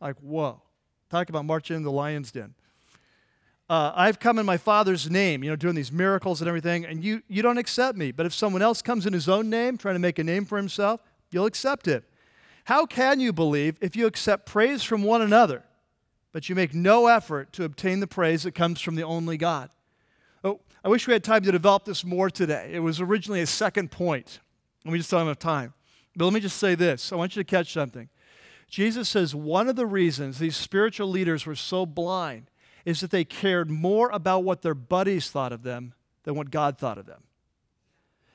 [0.00, 0.60] Like, whoa.
[1.10, 2.54] Talk about marching in the lion's den.
[3.68, 7.04] Uh, I've come in my Father's name, you know, doing these miracles and everything, and
[7.04, 8.10] you, you don't accept me.
[8.10, 10.56] But if someone else comes in his own name, trying to make a name for
[10.56, 12.04] himself, you'll accept it.
[12.64, 15.62] How can you believe if you accept praise from one another,
[16.32, 19.70] but you make no effort to obtain the praise that comes from the only God?
[20.44, 22.70] Oh, I wish we had time to develop this more today.
[22.72, 24.40] It was originally a second point,
[24.84, 25.74] and we just don't have time.
[26.16, 28.08] But let me just say this I want you to catch something.
[28.68, 32.50] Jesus says one of the reasons these spiritual leaders were so blind
[32.84, 36.78] is that they cared more about what their buddies thought of them than what God
[36.78, 37.24] thought of them.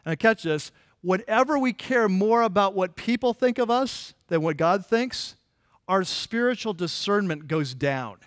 [0.03, 4.41] And I catch this whenever we care more about what people think of us than
[4.41, 5.35] what God thinks,
[5.87, 8.17] our spiritual discernment goes down.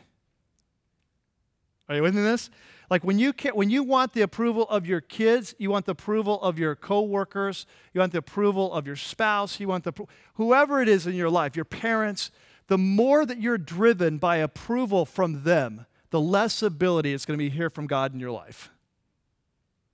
[1.88, 2.50] Are you with me this?
[2.90, 5.92] Like when you, can, when you want the approval of your kids, you want the
[5.92, 9.92] approval of your coworkers, you want the approval of your spouse, you want the
[10.34, 12.30] whoever it is in your life, your parents,
[12.68, 17.42] the more that you're driven by approval from them, the less ability it's going to
[17.42, 18.70] be hear from God in your life.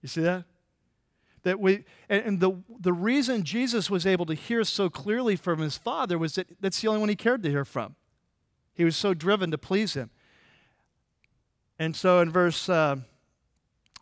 [0.02, 0.44] You see that?
[1.44, 5.60] That we and, and the the reason Jesus was able to hear so clearly from
[5.60, 7.96] his father was that that's the only one he cared to hear from.
[8.74, 10.10] He was so driven to please him.
[11.78, 12.96] And so in verse, uh,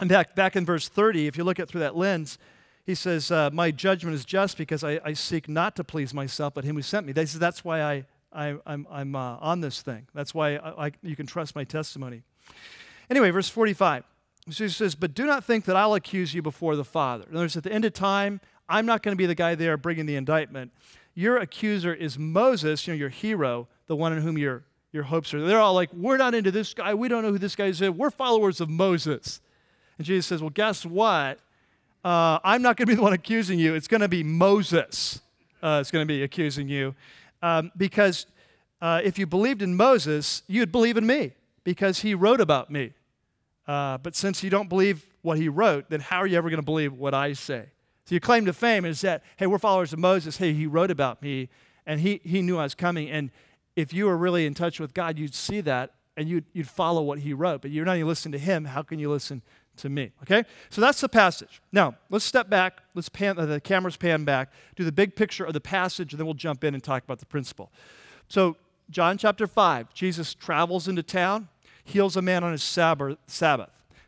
[0.01, 2.39] and back, back in verse 30, if you look at through that lens,
[2.85, 6.55] he says, uh, My judgment is just because I, I, seek not to please myself,
[6.55, 7.13] but him who sent me.
[7.15, 10.09] Says, That's why I, I, I'm, I'm uh, on this thing.
[10.15, 12.23] That's why I, I, you can trust my testimony.
[13.09, 14.05] Anyway, verse 45.
[14.47, 17.25] He says, But do not think that I'll accuse you before the Father.
[17.29, 19.55] In other words, at the end of time, I'm not going to be the guy
[19.55, 20.73] there bringing the indictment.
[21.15, 25.33] Your accuser is Moses, you know, your hero, the one in whom you're your hopes
[25.33, 25.41] are.
[25.41, 26.93] They're all like, we're not into this guy.
[26.95, 27.81] We don't know who this guy is.
[27.81, 29.41] We're followers of Moses.
[29.97, 31.39] And Jesus says, well, guess what?
[32.05, 33.75] Uh, I'm not going to be the one accusing you.
[33.75, 35.21] It's going to be Moses.
[35.63, 36.95] Uh, it's going to be accusing you.
[37.41, 38.27] Um, because
[38.81, 41.33] uh, if you believed in Moses, you'd believe in me
[41.65, 42.93] because he wrote about me.
[43.67, 46.61] Uh, but since you don't believe what he wrote, then how are you ever going
[46.61, 47.67] to believe what I say?
[48.05, 50.37] So your claim to fame is that, hey, we're followers of Moses.
[50.37, 51.49] Hey, he wrote about me,
[51.87, 53.09] and he, he knew I was coming.
[53.09, 53.31] And
[53.77, 57.03] if you were really in touch with God, you'd see that and you'd, you'd follow
[57.03, 57.63] what he wrote.
[57.63, 58.65] But you're not even listening to him.
[58.67, 59.43] How can you listen
[59.79, 60.13] to me?
[60.23, 60.45] Okay?
[60.69, 61.63] So that's the passage.
[61.73, 62.81] Now, let's step back.
[62.95, 66.21] Let's pan, uh, the cameras pan back, do the big picture of the passage, and
[66.21, 67.73] then we'll jump in and talk about the principle.
[68.29, 68.57] So,
[68.91, 71.49] John chapter 5, Jesus travels into town,
[71.85, 73.19] heals a man on his Sabbath,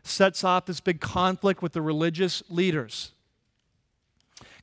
[0.03, 3.11] sets off this big conflict with the religious leaders.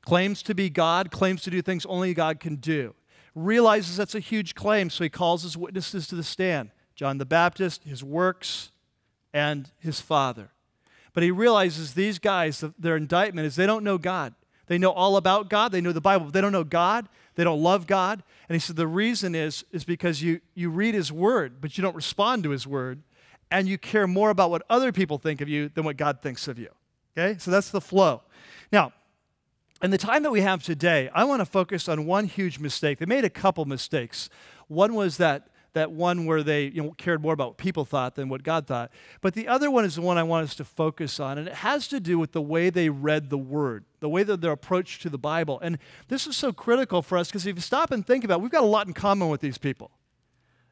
[0.01, 2.93] Claims to be God, claims to do things only God can do
[3.35, 7.25] realizes that's a huge claim, so he calls his witnesses to the stand John the
[7.25, 8.71] Baptist, his works,
[9.33, 10.51] and his father.
[11.13, 14.35] But he realizes these guys, their indictment is they don't know God.
[14.67, 17.61] They know all about God, they know the Bible, they don't know God, they don't
[17.61, 18.23] love God.
[18.47, 21.81] And he said the reason is, is because you, you read his word, but you
[21.81, 23.03] don't respond to his word,
[23.51, 26.47] and you care more about what other people think of you than what God thinks
[26.47, 26.69] of you.
[27.17, 27.37] Okay?
[27.39, 28.21] So that's the flow.
[28.71, 28.93] Now,
[29.81, 32.99] in the time that we have today, I want to focus on one huge mistake.
[32.99, 34.29] They made a couple mistakes.
[34.67, 38.15] One was that that one where they you know, cared more about what people thought
[38.15, 38.91] than what God thought.
[39.21, 41.55] But the other one is the one I want us to focus on, and it
[41.55, 44.99] has to do with the way they read the Word, the way that their approach
[44.99, 45.59] to the Bible.
[45.61, 48.41] And this is so critical for us because if you stop and think about it,
[48.41, 49.89] we've got a lot in common with these people.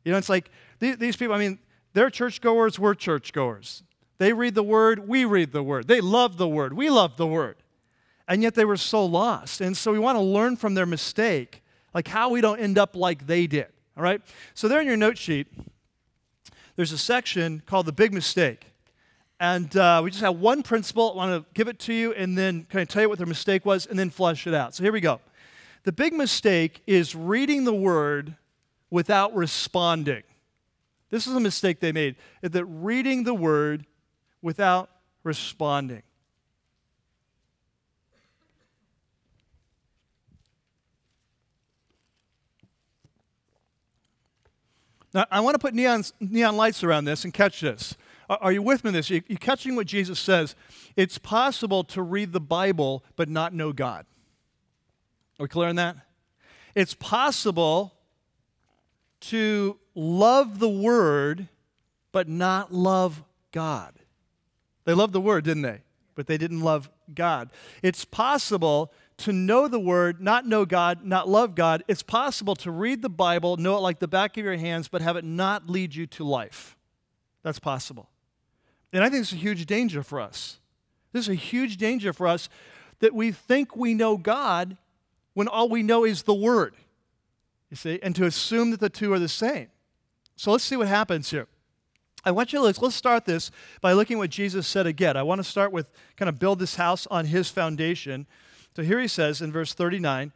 [0.04, 1.58] You know, it's like these people, I mean,
[1.94, 3.84] they're churchgoers, we're churchgoers.
[4.20, 5.88] They read the Word, we read the Word.
[5.88, 7.58] They love the Word, we love the Word
[8.32, 9.60] and yet they were so lost.
[9.60, 11.62] And so we want to learn from their mistake,
[11.94, 13.67] like how we don't end up like they did.
[13.98, 14.22] All right?
[14.54, 15.48] So, there in your note sheet,
[16.78, 18.71] there's a section called The Big Mistake.
[19.41, 21.13] And uh, we just have one principle.
[21.13, 23.25] I want to give it to you and then kind of tell you what their
[23.25, 24.75] mistake was and then flesh it out.
[24.75, 25.19] So, here we go.
[25.82, 28.36] The big mistake is reading the word
[28.91, 30.21] without responding.
[31.10, 33.88] This is a mistake they made, that reading the word
[34.43, 34.91] without
[35.23, 36.04] responding.
[45.15, 47.95] Now, I want to put neon, neon lights around this and catch this.
[48.32, 49.10] Are, are you with me in this?
[49.10, 50.56] You, you catching what Jesus says?
[50.96, 54.06] It's possible to read the Bible but not know God.
[55.38, 55.98] Are we clear on that?
[56.74, 57.94] It's possible
[59.20, 61.50] to love the Word
[62.13, 63.94] but not love God.
[64.86, 65.82] They loved the Word, didn't they?
[66.15, 67.50] But they didn't love God.
[67.84, 71.84] It's possible to know the Word, not know God, not love God.
[71.88, 75.02] It's possible to read the Bible, know it like the back of your hands, but
[75.02, 76.78] have it not lead you to life.
[77.44, 78.11] That's possible.
[78.93, 80.60] And I think it's a huge danger for us.
[81.13, 82.49] This is a huge danger for us
[82.99, 84.77] that we think we know God
[85.34, 86.75] when all we know is the Word.
[87.69, 89.67] You see, and to assume that the two are the same.
[90.36, 91.47] So let's see what happens here.
[92.23, 93.49] I want you to let's, let's start this
[93.80, 95.17] by looking at what Jesus said again.
[95.17, 98.27] I want to start with kind of build this house on his foundation.
[98.75, 100.32] So here he says in verse 39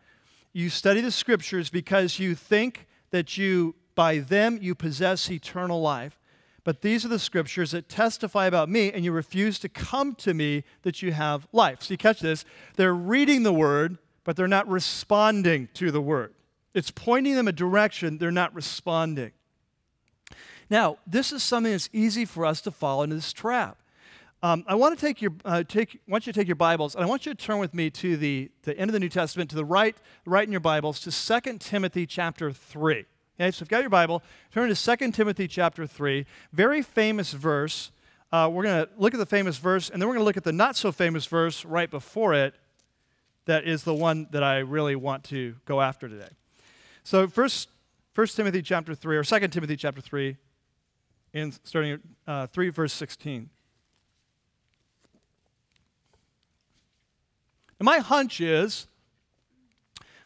[0.53, 6.19] You study the scriptures because you think that you, by them, you possess eternal life.
[6.65, 10.33] But these are the scriptures that testify about me, and you refuse to come to
[10.33, 11.83] me that you have life.
[11.83, 12.43] So you catch this.
[12.75, 16.33] They're reading the word, but they're not responding to the word.
[16.73, 19.31] It's pointing them a direction, they're not responding.
[20.67, 23.77] Now, this is something that's easy for us to fall into this trap.
[24.41, 26.01] Um, I want to take your uh, take.
[26.07, 28.17] Want you to take your Bibles, and I want you to turn with me to
[28.17, 31.41] the, the end of the New Testament, to the right, right in your Bibles, to
[31.41, 33.05] 2 Timothy chapter three.
[33.37, 36.25] Okay, so if you've got your Bible, turn to 2 Timothy chapter three.
[36.53, 37.91] Very famous verse.
[38.31, 40.37] Uh, we're going to look at the famous verse, and then we're going to look
[40.37, 42.55] at the not so famous verse right before it.
[43.43, 46.29] That is the one that I really want to go after today.
[47.03, 47.67] So first,
[48.13, 50.37] First Timothy chapter three, or 2 Timothy chapter three,
[51.33, 53.49] in starting at uh, three verse sixteen.
[57.79, 58.87] And my hunch is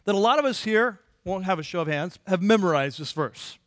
[0.04, 3.12] that a lot of us here, won't have a show of hands, have memorized this
[3.12, 3.58] verse.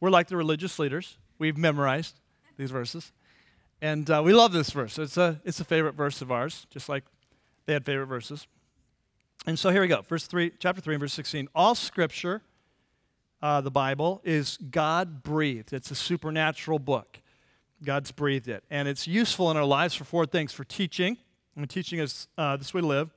[0.00, 1.18] We're like the religious leaders.
[1.38, 2.14] We've memorized
[2.56, 3.12] these verses.
[3.80, 4.98] And uh, we love this verse.
[4.98, 7.04] It's a, it's a favorite verse of ours, just like
[7.66, 8.46] they had favorite verses.
[9.46, 10.02] And so here we go.
[10.02, 11.48] Verse 3, chapter 3, verse 16.
[11.54, 12.42] All scripture,
[13.42, 15.72] uh, the Bible, is God breathed.
[15.72, 17.20] It's a supernatural book.
[17.84, 18.64] God's breathed it.
[18.70, 21.18] And it's useful in our lives for four things for teaching,
[21.56, 23.10] and teaching us uh, this way to live,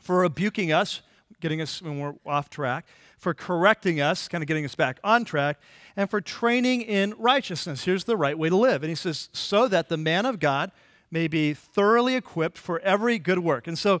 [0.00, 1.02] for rebuking us,
[1.40, 2.86] getting us when we're off track,
[3.18, 5.58] for correcting us, kind of getting us back on track,
[5.96, 7.84] and for training in righteousness.
[7.84, 8.82] Here's the right way to live.
[8.82, 10.72] And he says, so that the man of God
[11.10, 13.66] may be thoroughly equipped for every good work.
[13.66, 14.00] And so,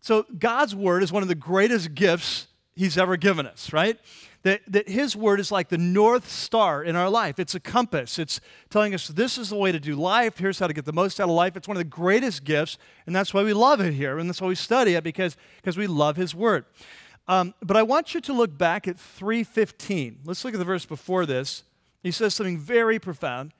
[0.00, 3.98] so God's word is one of the greatest gifts he's ever given us, right?
[4.42, 7.38] That, that His Word is like the North Star in our life.
[7.38, 8.18] It's a compass.
[8.18, 10.38] It's telling us this is the way to do life.
[10.38, 11.56] Here's how to get the most out of life.
[11.56, 14.40] It's one of the greatest gifts, and that's why we love it here, and that's
[14.40, 16.64] why we study it because, because we love His Word.
[17.28, 20.20] Um, but I want you to look back at 315.
[20.24, 21.64] Let's look at the verse before this.
[22.02, 23.52] He says something very profound.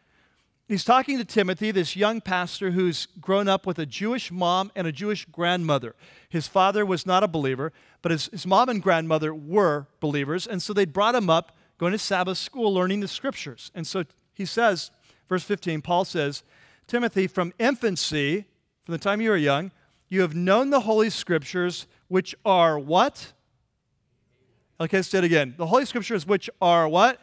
[0.68, 4.84] He's talking to Timothy, this young pastor who's grown up with a Jewish mom and
[4.84, 5.94] a Jewish grandmother.
[6.28, 10.60] His father was not a believer, but his, his mom and grandmother were believers, and
[10.60, 13.70] so they brought him up going to Sabbath school, learning the scriptures.
[13.74, 14.90] And so he says,
[15.28, 16.42] verse 15, Paul says,
[16.86, 18.46] Timothy, from infancy,
[18.84, 19.70] from the time you were young,
[20.08, 23.32] you have known the Holy Scriptures, which are what?
[24.80, 25.54] Okay, say it again.
[25.56, 27.20] The Holy Scriptures, which are what?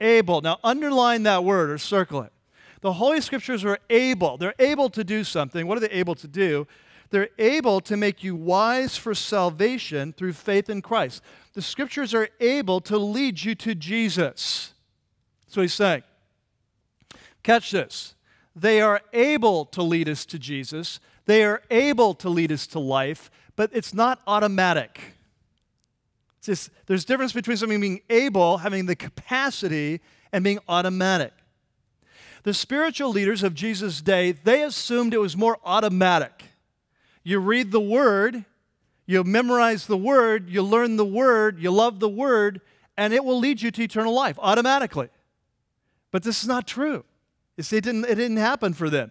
[0.00, 0.06] Able.
[0.06, 0.40] Able.
[0.42, 2.32] Now, underline that word or circle it.
[2.86, 4.36] The Holy Scriptures are able.
[4.36, 5.66] They're able to do something.
[5.66, 6.68] What are they able to do?
[7.10, 11.20] They're able to make you wise for salvation through faith in Christ.
[11.54, 14.72] The Scriptures are able to lead you to Jesus.
[15.42, 16.04] That's what he's saying.
[17.42, 18.14] Catch this.
[18.54, 21.00] They are able to lead us to Jesus.
[21.24, 25.00] They are able to lead us to life, but it's not automatic.
[26.38, 31.32] It's just, there's difference between something being able, having the capacity, and being automatic.
[32.46, 36.44] The spiritual leaders of Jesus' day, they assumed it was more automatic.
[37.24, 38.44] You read the word,
[39.04, 42.60] you memorize the word, you learn the word, you love the word,
[42.96, 45.08] and it will lead you to eternal life automatically.
[46.12, 47.04] But this is not true.
[47.58, 49.10] it, didn't, it didn't happen for them.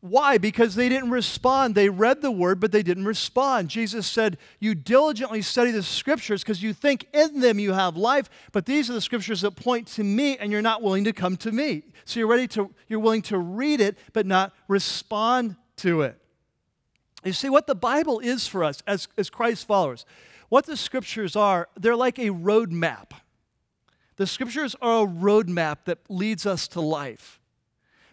[0.00, 0.38] Why?
[0.38, 1.74] Because they didn't respond.
[1.74, 3.68] They read the word, but they didn't respond.
[3.68, 8.30] Jesus said, You diligently study the scriptures because you think in them you have life,
[8.52, 11.36] but these are the scriptures that point to me, and you're not willing to come
[11.38, 11.82] to me.
[12.04, 16.16] So you're ready to, you're willing to read it, but not respond to it.
[17.24, 20.06] You see, what the Bible is for us as, as Christ followers,
[20.48, 23.10] what the scriptures are, they're like a roadmap.
[24.16, 27.37] The scriptures are a roadmap that leads us to life.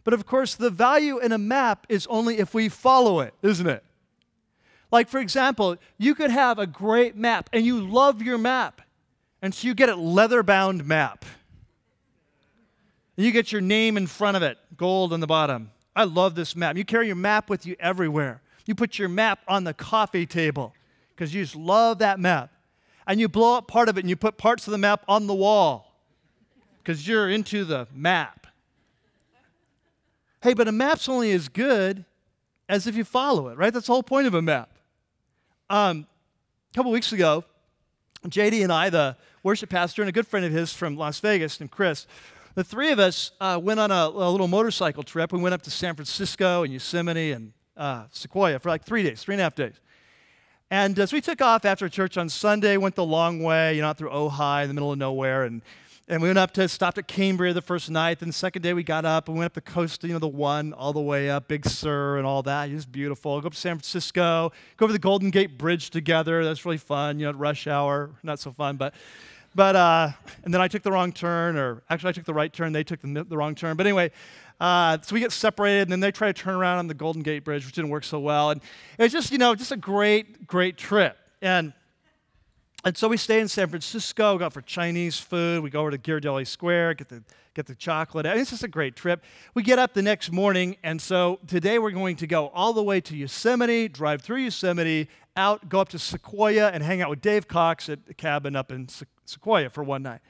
[0.05, 3.67] But of course, the value in a map is only if we follow it, isn't
[3.67, 3.83] it?
[4.91, 8.81] Like, for example, you could have a great map and you love your map,
[9.41, 11.25] and so you get a leather bound map.
[13.17, 15.71] And you get your name in front of it, gold on the bottom.
[15.95, 16.77] I love this map.
[16.77, 18.41] You carry your map with you everywhere.
[18.65, 20.73] You put your map on the coffee table
[21.15, 22.51] because you just love that map.
[23.07, 25.27] And you blow up part of it and you put parts of the map on
[25.27, 25.95] the wall
[26.83, 28.44] because you're into the map.
[30.45, 32.05] Hey, but a map's only as good
[32.69, 33.73] as if you follow it, right?
[33.73, 34.69] That's the whole point of a map.
[35.71, 36.05] Um,
[36.71, 37.43] a couple weeks ago,
[38.27, 41.59] JD and I, the worship pastor, and a good friend of his from Las Vegas,
[41.61, 42.05] and Chris,
[42.53, 45.33] the three of us uh, went on a, a, little motorcycle trip.
[45.33, 49.23] We went up to San Francisco and Yosemite and uh, Sequoia for like three days,
[49.23, 49.79] three and a half days.
[50.69, 53.81] And uh, so we took off after church on Sunday, went the long way, you
[53.81, 55.63] know, through Ojai in the middle of nowhere, and,
[56.07, 58.19] and we went up to, stopped at Cambria the first night.
[58.19, 60.27] Then the second day we got up and went up the coast, you know, the
[60.27, 62.69] one all the way up, Big Sur and all that.
[62.69, 63.41] It was beautiful.
[63.41, 66.43] Go up to San Francisco, go over the Golden Gate Bridge together.
[66.43, 68.93] That's really fun, you know, rush hour, not so fun, but
[69.55, 70.11] but, uh,
[70.43, 72.83] and then I took the wrong turn, or actually I took the right turn, they
[72.83, 73.77] took the, the wrong turn.
[73.77, 74.11] But anyway,
[74.59, 77.23] uh, so we get separated, and then they try to turn around on the Golden
[77.23, 78.51] Gate Bridge, which didn't work so well.
[78.51, 78.61] And
[78.99, 81.17] it was just, you know, just a great, great trip.
[81.41, 81.71] And,
[82.85, 85.63] and so we stay in San Francisco, go for Chinese food.
[85.63, 87.23] We go over to Ghirardelli Square, get the,
[87.55, 88.27] get the chocolate.
[88.27, 89.23] It's just a great trip.
[89.55, 92.83] We get up the next morning, and so today we're going to go all the
[92.83, 97.21] way to Yosemite, drive through Yosemite, out, go up to Sequoia, and hang out with
[97.21, 98.87] Dave Cox at the cabin up in
[99.25, 99.71] Sequoia.
[99.71, 100.21] For one night.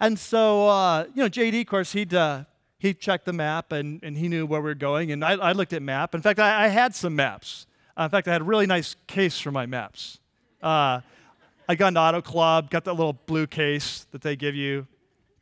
[0.00, 2.44] And so, uh, you know, JD, of course, he'd, uh,
[2.78, 5.12] he checked the map and, and he knew where we were going.
[5.12, 6.14] And I, I looked at map.
[6.14, 7.66] In fact, I, I had some maps.
[7.94, 10.18] Uh, in fact, I had a really nice case for my maps.
[11.68, 14.86] I got an auto club, got that little blue case that they give you,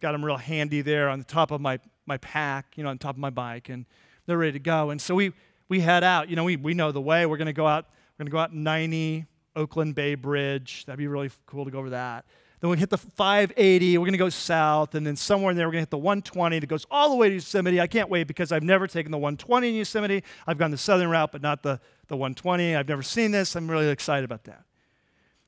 [0.00, 2.98] got them real handy there on the top of my, my pack, you know, on
[2.98, 3.86] top of my bike, and
[4.26, 4.90] they're ready to go.
[4.90, 5.32] And so we,
[5.68, 6.28] we head out.
[6.28, 7.26] You know, we, we know the way.
[7.26, 7.86] We're going to go out.
[8.12, 10.84] We're going to go out 90 Oakland Bay Bridge.
[10.86, 12.24] That'd be really cool to go over that.
[12.60, 13.98] Then we hit the 580.
[13.98, 14.94] We're going to go south.
[14.94, 17.16] And then somewhere in there, we're going to hit the 120 that goes all the
[17.16, 17.80] way to Yosemite.
[17.80, 20.22] I can't wait because I've never taken the 120 in Yosemite.
[20.46, 22.76] I've gone the southern route, but not the, the 120.
[22.76, 23.56] I've never seen this.
[23.56, 24.62] I'm really excited about that.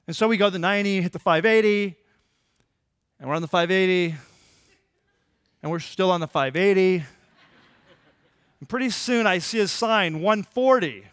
[0.06, 1.96] And so we go the 90, hit the 580,
[3.18, 4.14] and we're on the 580,
[5.62, 7.04] and we're still on the 580.
[8.60, 11.06] and pretty soon I see a sign 140,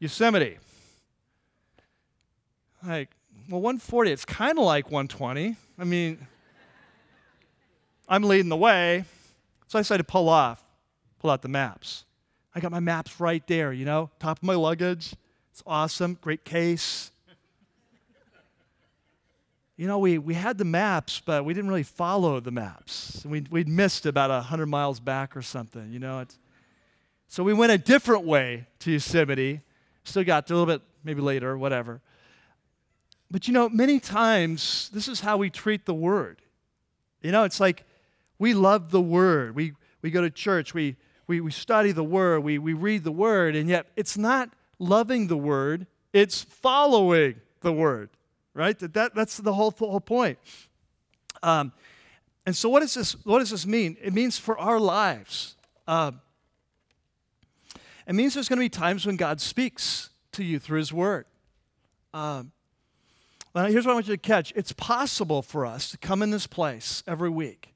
[0.00, 0.58] Yosemite.
[2.84, 3.10] Like,
[3.48, 5.56] well, 140, it's kind of like 120.
[5.78, 6.26] I mean,
[8.08, 9.04] I'm leading the way.
[9.68, 10.62] So I decided to pull off,
[11.20, 12.04] pull out the maps.
[12.54, 15.14] I got my maps right there, you know, top of my luggage.
[15.50, 17.10] It's awesome, great case.
[19.76, 23.24] You know, we, we had the maps, but we didn't really follow the maps.
[23.26, 26.24] We, we'd missed about 100 miles back or something, you know.
[27.26, 29.62] So we went a different way to Yosemite.
[30.04, 32.00] Still got to a little bit, maybe later, whatever.
[33.30, 36.40] But you know, many times this is how we treat the Word.
[37.20, 37.84] You know, it's like
[38.38, 39.56] we love the Word.
[39.56, 43.10] We, we go to church, we, we, we study the Word, we, we read the
[43.10, 48.10] Word, and yet it's not loving the Word, it's following the Word,
[48.54, 48.78] right?
[48.78, 50.38] That, that, that's the whole, whole point.
[51.42, 51.72] Um,
[52.46, 53.96] and so, what does, this, what does this mean?
[54.02, 55.56] It means for our lives.
[55.86, 56.20] Um,
[58.06, 61.26] it means there's going to be times when God speaks to you through His Word.
[62.12, 62.52] Um,
[63.54, 66.30] well, here's what I want you to catch it's possible for us to come in
[66.30, 67.74] this place every week.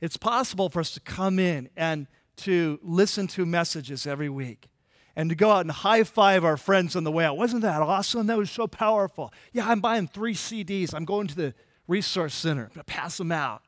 [0.00, 4.68] It's possible for us to come in and to listen to messages every week
[5.16, 7.36] and to go out and high five our friends on the way out.
[7.36, 8.26] Wasn't that awesome?
[8.26, 9.32] That was so powerful.
[9.52, 10.94] Yeah, I'm buying three CDs.
[10.94, 11.54] I'm going to the
[11.86, 12.62] resource center.
[12.62, 13.62] I'm going to pass them out.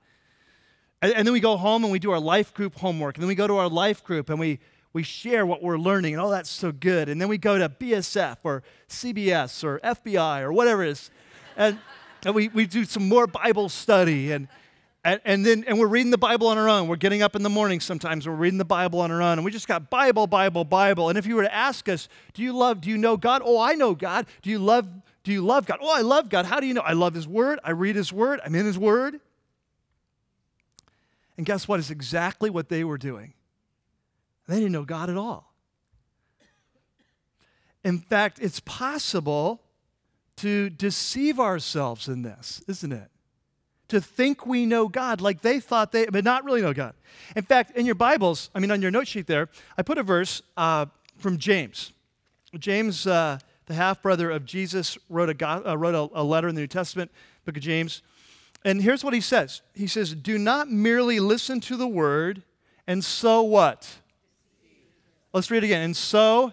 [1.03, 3.17] And, and, then we go home and we do our life group homework.
[3.17, 4.59] And then we go to our life group and we,
[4.95, 6.15] we share what we're learning.
[6.15, 7.11] And oh, that's so good.
[7.11, 11.11] And then we go to BSF or CBS or FBI or whatever it is
[11.57, 11.79] and,
[12.25, 14.33] and we, we do some more Bible study.
[14.33, 14.49] And,
[15.05, 16.89] and, and then and we're reading the Bible on our own.
[16.89, 18.27] We're getting up in the morning sometimes.
[18.27, 19.39] We're reading the Bible on our own.
[19.39, 21.11] And we just got Bible, Bible, Bible.
[21.11, 23.43] And if you were to ask us, do you love, do you know God?
[23.45, 24.27] Oh, I know God.
[24.41, 24.89] Do you love,
[25.23, 25.79] do you love God?
[25.83, 26.47] Oh, I love God.
[26.47, 26.81] How do you know?
[26.81, 27.61] I love His Word.
[27.63, 28.41] I read His Word.
[28.45, 29.21] I'm in His Word.
[31.37, 31.81] And guess what?
[31.81, 33.35] It's exactly what they were doing.
[34.49, 35.53] They didn't know God at all.
[37.83, 39.61] In fact, it's possible
[40.37, 43.11] to deceive ourselves in this, isn't it?
[43.89, 46.95] To think we know God like they thought they, but not really know God.
[47.37, 50.03] In fact, in your Bibles, I mean, on your note sheet there, I put a
[50.03, 50.87] verse uh,
[51.19, 51.93] from James.
[52.59, 56.55] James, uh, the half brother of Jesus, wrote, a, uh, wrote a, a, letter in
[56.55, 57.11] the New Testament,
[57.45, 58.03] book of James.
[58.65, 62.43] And here's what he says He says, Do not merely listen to the word,
[62.87, 63.97] and so what?
[65.33, 65.83] Let's read it again.
[65.83, 66.53] And so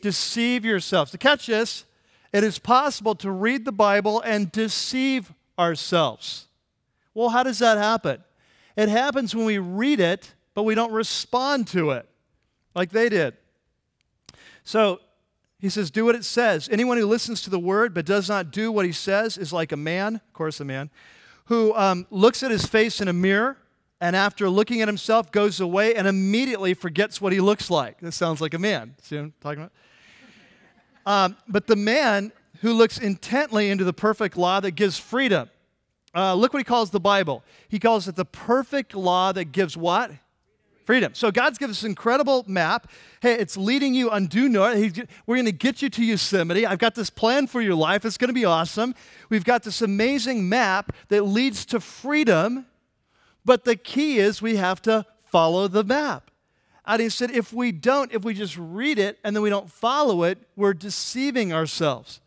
[0.00, 1.10] deceive yourselves.
[1.10, 1.84] To catch this,
[2.32, 6.46] it is possible to read the Bible and deceive ourselves.
[7.16, 8.22] Well, how does that happen?
[8.76, 12.06] It happens when we read it, but we don't respond to it
[12.74, 13.38] like they did.
[14.64, 15.00] So
[15.58, 16.68] he says, Do what it says.
[16.70, 19.72] Anyone who listens to the word but does not do what he says is like
[19.72, 20.90] a man, of course, a man,
[21.46, 23.56] who um, looks at his face in a mirror
[23.98, 27.98] and after looking at himself goes away and immediately forgets what he looks like.
[28.00, 28.94] This sounds like a man.
[29.00, 29.72] See what I'm talking about?
[31.06, 35.48] Um, but the man who looks intently into the perfect law that gives freedom.
[36.16, 37.44] Uh, look what he calls the Bible.
[37.68, 40.10] He calls it the perfect law that gives what?
[40.86, 41.12] Freedom.
[41.14, 42.90] So God's given us an incredible map.
[43.20, 44.98] Hey, it's leading you on due north.
[45.26, 46.64] We're going to get you to Yosemite.
[46.64, 48.04] I've got this plan for your life.
[48.04, 48.94] It's going to be awesome.
[49.28, 52.66] We've got this amazing map that leads to freedom.
[53.44, 56.30] But the key is we have to follow the map.
[56.86, 59.70] And he said, if we don't, if we just read it and then we don't
[59.70, 62.20] follow it, we're deceiving ourselves.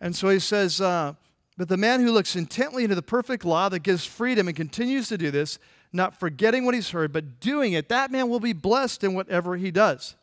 [0.00, 1.14] And so he says, uh,
[1.56, 5.08] but the man who looks intently into the perfect law that gives freedom and continues
[5.08, 5.58] to do this,
[5.92, 9.56] not forgetting what he's heard, but doing it, that man will be blessed in whatever
[9.56, 10.16] he does.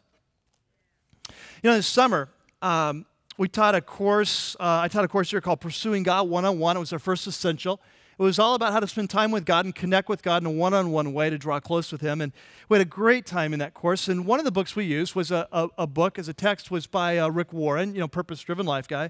[1.61, 2.30] You know, this summer,
[2.61, 3.05] um,
[3.38, 6.59] we taught a course, uh, I taught a course here called Pursuing God One on
[6.59, 6.75] One.
[6.75, 7.80] It was our first essential.
[8.17, 10.45] It was all about how to spend time with God and connect with God in
[10.45, 12.19] a one on one way to draw close with Him.
[12.19, 12.34] And
[12.67, 14.09] we had a great time in that course.
[14.09, 16.69] And one of the books we used was a, a, a book as a text
[16.69, 19.09] was by uh, Rick Warren, you know, purpose driven life guy.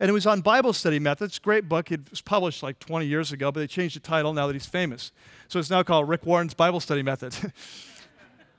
[0.00, 1.38] And it was on Bible study methods.
[1.38, 1.90] Great book.
[1.90, 4.66] It was published like 20 years ago, but they changed the title now that he's
[4.66, 5.10] famous.
[5.48, 7.34] So it's now called Rick Warren's Bible Study Method.
[7.44, 7.52] it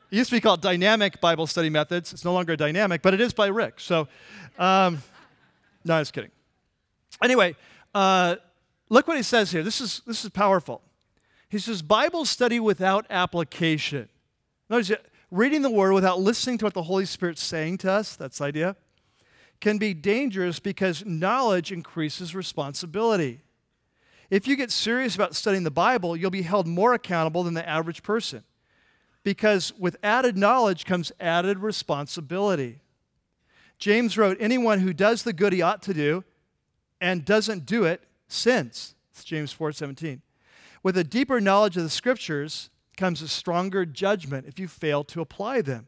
[0.09, 2.11] used to be called Dynamic Bible Study Methods.
[2.11, 3.79] It's no longer dynamic, but it is by Rick.
[3.79, 4.09] So,
[4.57, 5.01] um,
[5.85, 6.31] no, I was kidding.
[7.23, 7.55] Anyway,
[7.95, 8.35] uh,
[8.89, 9.63] look what he says here.
[9.63, 10.81] This is, this is powerful.
[11.47, 14.09] He says, Bible study without application.
[14.69, 14.91] Notice,
[15.31, 18.43] reading the Word without listening to what the Holy Spirit's saying to us, that's the
[18.43, 18.75] idea,
[19.59, 23.41] can be dangerous because knowledge increases responsibility.
[24.29, 27.67] If you get serious about studying the Bible, you'll be held more accountable than the
[27.67, 28.43] average person.
[29.23, 32.79] Because with added knowledge comes added responsibility.
[33.77, 36.23] James wrote, Anyone who does the good he ought to do
[37.01, 38.95] and doesn't do it sins.
[39.11, 40.21] It's James 4 17.
[40.83, 45.21] With a deeper knowledge of the scriptures comes a stronger judgment if you fail to
[45.21, 45.87] apply them.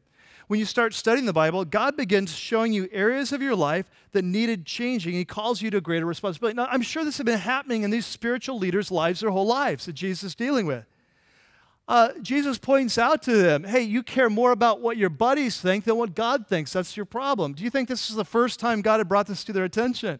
[0.51, 4.25] When you start studying the Bible, God begins showing you areas of your life that
[4.25, 5.13] needed changing.
[5.13, 6.57] He calls you to greater responsibility.
[6.57, 9.85] Now, I'm sure this has been happening in these spiritual leaders' lives their whole lives
[9.85, 10.83] that Jesus is dealing with.
[11.87, 15.85] Uh, Jesus points out to them, hey, you care more about what your buddies think
[15.85, 16.73] than what God thinks.
[16.73, 17.53] That's your problem.
[17.53, 20.19] Do you think this is the first time God had brought this to their attention?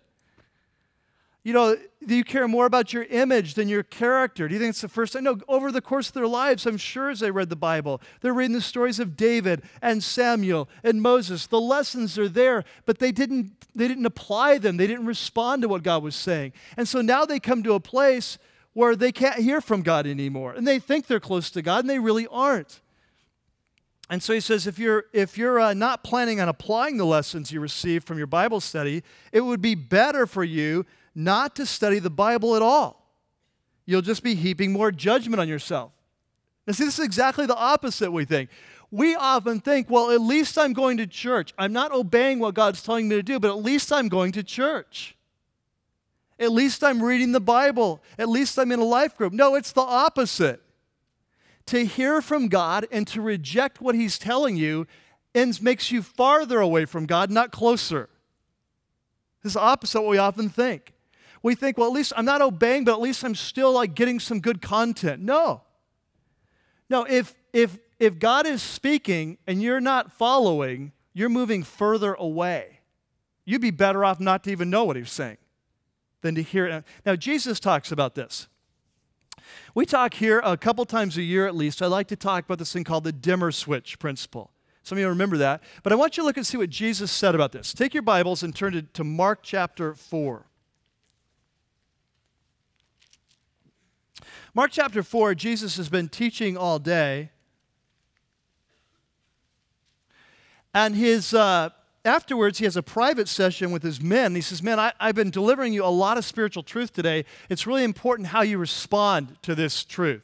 [1.43, 1.75] You know,
[2.05, 4.47] do you care more about your image than your character?
[4.47, 5.23] Do you think it's the first time?
[5.23, 8.33] No, over the course of their lives, I'm sure as they read the Bible, they're
[8.33, 11.47] reading the stories of David and Samuel and Moses.
[11.47, 14.77] The lessons are there, but they didn't, they didn't apply them.
[14.77, 16.53] They didn't respond to what God was saying.
[16.77, 18.37] And so now they come to a place
[18.73, 20.53] where they can't hear from God anymore.
[20.53, 22.81] And they think they're close to God, and they really aren't.
[24.11, 27.51] And so he says, if you're, if you're uh, not planning on applying the lessons
[27.51, 31.99] you receive from your Bible study, it would be better for you not to study
[31.99, 33.01] the Bible at all.
[33.85, 35.91] You'll just be heaping more judgment on yourself.
[36.65, 38.49] Now, see, this is exactly the opposite we think.
[38.91, 41.53] We often think, well, at least I'm going to church.
[41.57, 44.43] I'm not obeying what God's telling me to do, but at least I'm going to
[44.43, 45.15] church.
[46.39, 48.01] At least I'm reading the Bible.
[48.17, 49.31] At least I'm in a life group.
[49.31, 50.61] No, it's the opposite.
[51.67, 54.87] To hear from God and to reject what He's telling you
[55.33, 58.09] ends makes you farther away from God, not closer.
[59.43, 60.90] This is opposite what we often think
[61.43, 64.19] we think, well, at least I'm not obeying, but at least I'm still like getting
[64.19, 65.21] some good content.
[65.21, 65.61] No.
[66.89, 72.79] No, if if if God is speaking and you're not following, you're moving further away.
[73.45, 75.37] You'd be better off not to even know what he's saying
[76.21, 76.83] than to hear it.
[77.05, 78.47] Now, Jesus talks about this.
[79.73, 81.81] We talk here a couple times a year at least.
[81.81, 84.51] I like to talk about this thing called the dimmer switch principle.
[84.83, 85.61] Some of you remember that.
[85.83, 87.73] But I want you to look and see what Jesus said about this.
[87.73, 90.45] Take your Bibles and turn to, to Mark chapter 4.
[94.53, 97.31] Mark chapter 4, Jesus has been teaching all day.
[100.73, 101.69] And his, uh,
[102.05, 104.35] afterwards, he has a private session with his men.
[104.35, 107.25] He says, Man, I, have been delivering you a lot of spiritual truth today.
[107.49, 110.23] It's really important how you respond to this truth.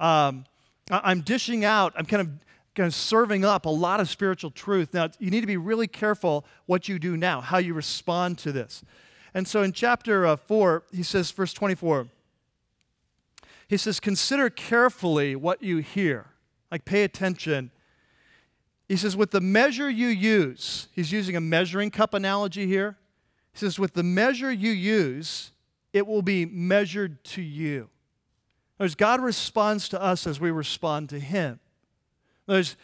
[0.00, 0.44] Um,
[0.90, 2.28] I, I'm dishing out, I'm kind of,
[2.74, 4.94] kind of serving up a lot of spiritual truth.
[4.94, 8.52] Now, you need to be really careful what you do now, how you respond to
[8.52, 8.82] this.
[9.34, 12.08] And so in chapter uh, 4, he says, verse 24,
[13.72, 16.26] He says, Consider carefully what you hear.
[16.70, 17.70] Like, pay attention.
[18.86, 22.98] He says, With the measure you use, he's using a measuring cup analogy here.
[23.54, 25.52] He says, With the measure you use,
[25.94, 27.88] it will be measured to you.
[28.78, 31.58] As God responds to us as we respond to Him.
[32.46, 32.76] There's,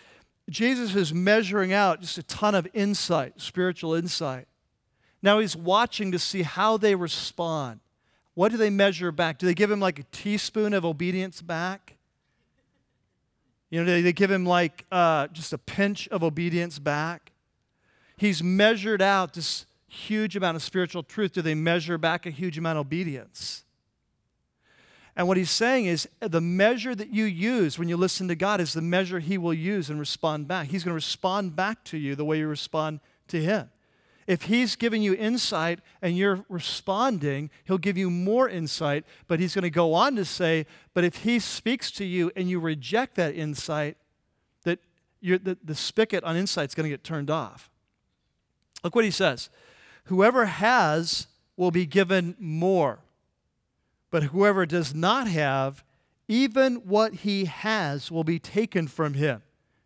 [0.49, 4.49] Jesus is measuring out just a ton of insight, spiritual insight.
[5.21, 7.81] Now He's watching to see how they respond.
[8.39, 9.39] What do they measure back?
[9.39, 11.97] Do they give Him like a teaspoon of obedience back?
[13.69, 17.33] You know, do they give Him like uh, just a pinch of obedience back?
[18.17, 21.33] He's measured out this huge amount of spiritual truth.
[21.33, 23.65] Do they measure back a huge amount of obedience?
[25.17, 28.61] And what he's saying is the measure that you use when you listen to God
[28.61, 30.69] is the measure he will use and respond back.
[30.69, 33.69] He's going to respond back to you the way you respond to him.
[34.29, 39.07] If he's giving you insight and you're responding, he'll give you more insight.
[39.27, 42.47] But he's going to go on to say, but if he speaks to you and
[42.47, 43.97] you reject that insight,
[44.65, 44.81] that
[45.23, 47.71] the, the spigot on insight is going to get turned off.
[48.85, 49.49] Look what he says
[50.05, 51.27] Whoever has
[51.57, 52.99] will be given more.
[54.11, 55.83] But whoever does not have,
[56.29, 59.41] even what he has will be taken from him.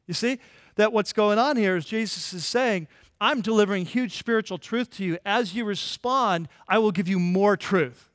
[0.08, 0.40] You see,
[0.74, 2.88] that what's going on here is Jesus is saying,
[3.22, 5.16] I'm delivering huge spiritual truth to you.
[5.24, 8.10] As you respond, I will give you more truth.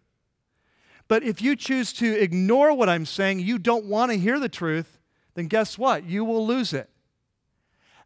[1.07, 4.49] But if you choose to ignore what I'm saying, you don't want to hear the
[4.49, 4.99] truth,
[5.33, 6.03] then guess what?
[6.03, 6.89] You will lose it.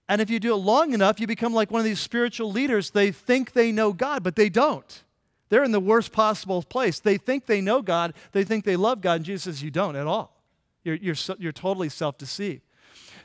[0.07, 2.91] And if you do it long enough, you become like one of these spiritual leaders.
[2.91, 5.03] They think they know God, but they don't.
[5.49, 6.99] They're in the worst possible place.
[6.99, 9.95] They think they know God, they think they love God, and Jesus says, You don't
[9.95, 10.39] at all.
[10.83, 12.61] You're, you're, you're totally self deceived.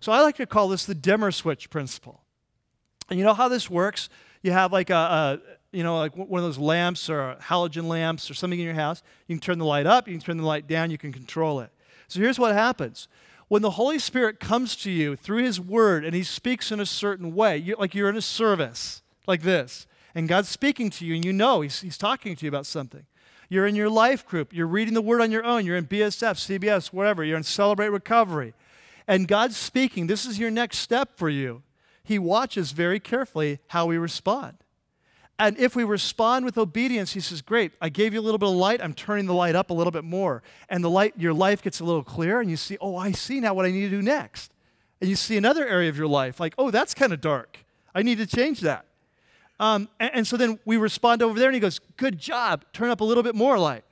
[0.00, 2.22] So I like to call this the dimmer switch principle.
[3.08, 4.08] And you know how this works?
[4.42, 5.40] You have like a, a
[5.76, 9.02] you know, like one of those lamps or halogen lamps or something in your house.
[9.26, 11.60] You can turn the light up, you can turn the light down, you can control
[11.60, 11.70] it.
[12.08, 13.08] So here's what happens.
[13.48, 16.86] When the Holy Spirit comes to you through His Word and He speaks in a
[16.86, 21.14] certain way, you're, like you're in a service like this, and God's speaking to you,
[21.14, 23.04] and you know He's, he's talking to you about something.
[23.48, 26.58] You're in your life group, you're reading the Word on your own, you're in BSF,
[26.58, 28.54] CBS, whatever, you're in Celebrate Recovery,
[29.06, 30.06] and God's speaking.
[30.06, 31.62] This is your next step for you.
[32.06, 34.58] He watches very carefully how we respond.
[35.40, 38.48] And if we respond with obedience, he says, Great, I gave you a little bit
[38.48, 38.80] of light.
[38.80, 40.44] I'm turning the light up a little bit more.
[40.68, 43.40] And the light, your life gets a little clearer, and you see, Oh, I see
[43.40, 44.52] now what I need to do next.
[45.00, 47.58] And you see another area of your life, like, Oh, that's kind of dark.
[47.92, 48.86] I need to change that.
[49.58, 52.64] Um, and, and so then we respond over there, and he goes, Good job.
[52.72, 53.82] Turn up a little bit more light.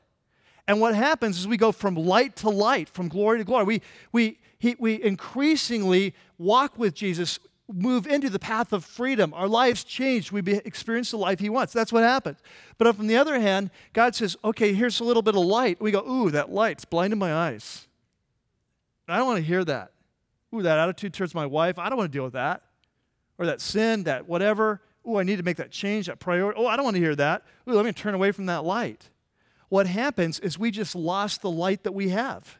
[0.68, 3.64] And what happens is we go from light to light, from glory to glory.
[3.64, 7.38] We, we, he, we increasingly walk with Jesus,
[7.72, 9.32] move into the path of freedom.
[9.34, 10.30] Our lives change.
[10.30, 11.72] We experience the life He wants.
[11.72, 12.38] That's what happens.
[12.78, 15.80] But on the other hand, God says, okay, here's a little bit of light.
[15.80, 17.88] We go, ooh, that light's blinding my eyes.
[19.08, 19.92] I don't want to hear that.
[20.54, 22.62] Ooh, that attitude towards my wife, I don't want to deal with that.
[23.38, 24.80] Or that sin, that whatever.
[25.08, 26.58] Ooh, I need to make that change, that priority.
[26.60, 27.42] Oh, I don't want to hear that.
[27.68, 29.10] Ooh, let me turn away from that light.
[29.68, 32.58] What happens is we just lost the light that we have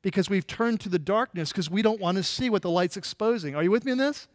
[0.00, 2.96] because we've turned to the darkness because we don't want to see what the light's
[2.96, 3.54] exposing.
[3.54, 4.28] Are you with me in this?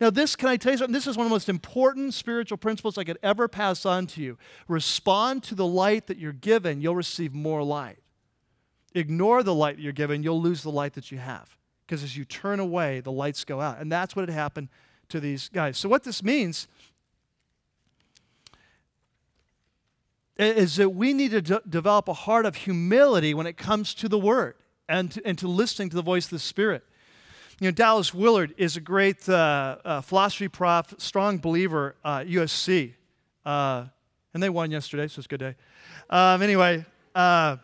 [0.00, 0.92] Now, this, can I tell you something?
[0.92, 4.22] This is one of the most important spiritual principles I could ever pass on to
[4.22, 4.38] you.
[4.66, 7.98] Respond to the light that you're given, you'll receive more light.
[8.94, 11.56] Ignore the light that you're given, you'll lose the light that you have.
[11.86, 13.78] Because as you turn away, the lights go out.
[13.80, 14.68] And that's what had happened
[15.10, 15.76] to these guys.
[15.78, 16.66] So, what this means
[20.36, 24.08] is that we need to de- develop a heart of humility when it comes to
[24.08, 24.54] the Word
[24.88, 26.84] and to, and to listening to the voice of the Spirit.
[27.60, 32.94] You know, Dallas Willard is a great uh, uh, philosophy prof, strong believer, uh, USC.
[33.44, 33.86] Uh,
[34.32, 35.54] and they won yesterday, so it's a good day.
[36.10, 36.84] Um, anyway,
[37.14, 37.56] uh,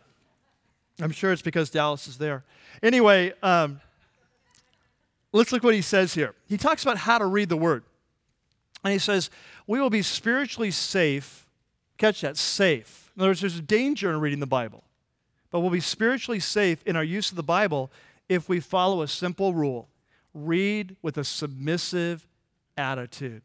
[1.01, 2.45] I'm sure it's because Dallas is there.
[2.83, 3.81] Anyway, um,
[5.33, 6.35] let's look what he says here.
[6.49, 7.83] He talks about how to read the word.
[8.85, 9.31] And he says,
[9.67, 11.47] We will be spiritually safe
[12.01, 13.13] Catch that, safe.
[13.15, 14.85] In other words, there's a danger in reading the Bible,
[15.51, 17.91] but we'll be spiritually safe in our use of the Bible
[18.31, 19.89] if we follow a simple rule
[20.33, 22.29] read with a submissive
[22.79, 23.43] attitude.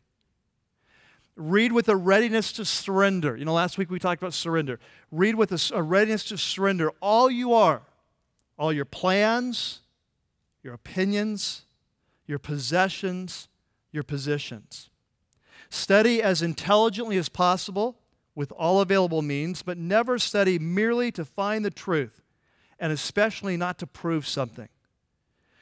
[1.36, 3.36] Read with a readiness to surrender.
[3.36, 4.80] You know, last week we talked about surrender.
[5.12, 7.82] Read with a, a readiness to surrender all you are,
[8.60, 9.82] all your plans,
[10.62, 11.64] your opinions,
[12.28, 13.48] your possessions,
[13.92, 14.92] your positions.
[15.72, 17.98] Study as intelligently as possible
[18.36, 22.22] with all available means, but never study merely to find the truth,
[22.80, 24.70] and especially not to prove something.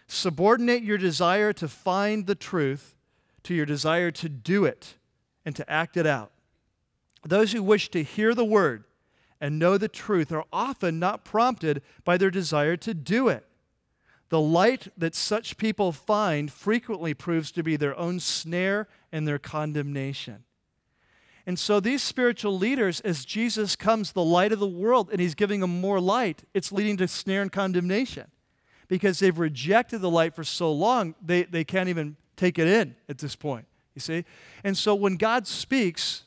[0.08, 2.96] Subordinate your desire to find the truth
[3.44, 4.96] to your desire to do it
[5.46, 6.32] and to act it out.
[7.24, 8.86] Those who wish to hear the word
[9.40, 13.46] and know the truth are often not prompted by their desire to do it.
[14.30, 19.40] The light that such people find frequently proves to be their own snare and their
[19.40, 20.44] condemnation.
[21.46, 25.36] And so, these spiritual leaders, as Jesus comes, the light of the world, and he's
[25.36, 28.32] giving them more light, it's leading to snare and condemnation.
[28.88, 32.96] Because they've rejected the light for so long, they, they can't even take it in
[33.08, 33.66] at this point,
[33.96, 34.26] you see?
[34.64, 36.24] And so, when God speaks,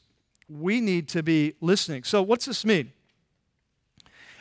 [0.49, 2.05] we need to be listening.
[2.05, 2.93] So, what's this mean?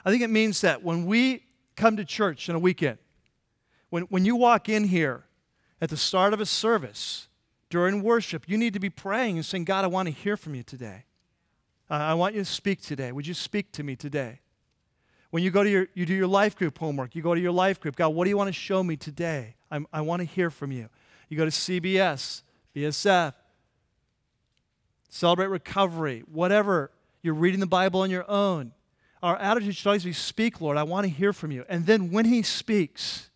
[0.05, 1.43] I think it means that when we
[1.76, 2.99] come to church in a weekend,
[3.89, 5.26] when, when you walk in here
[5.82, 7.28] at the start of a service,
[7.70, 10.55] during worship, you need to be praying and saying, God, I want to hear from
[10.55, 11.03] you today.
[11.89, 13.11] Uh, I want you to speak today.
[13.11, 14.39] Would you speak to me today?
[15.36, 17.52] When you go to your, you do your life group homework, you go to your
[17.52, 17.98] life group.
[17.98, 19.58] God, what do you want to show me today?
[19.70, 20.88] I'm, I want to hear from you.
[21.28, 22.42] You go to CBS,
[22.74, 23.34] BSF,
[25.10, 26.90] Celebrate Recovery, whatever.
[27.22, 28.72] You're reading the Bible on your own.
[29.22, 30.78] Our attitude should always be, Speak, Lord.
[30.78, 31.66] I want to hear from you.
[31.68, 33.30] And then when He speaks,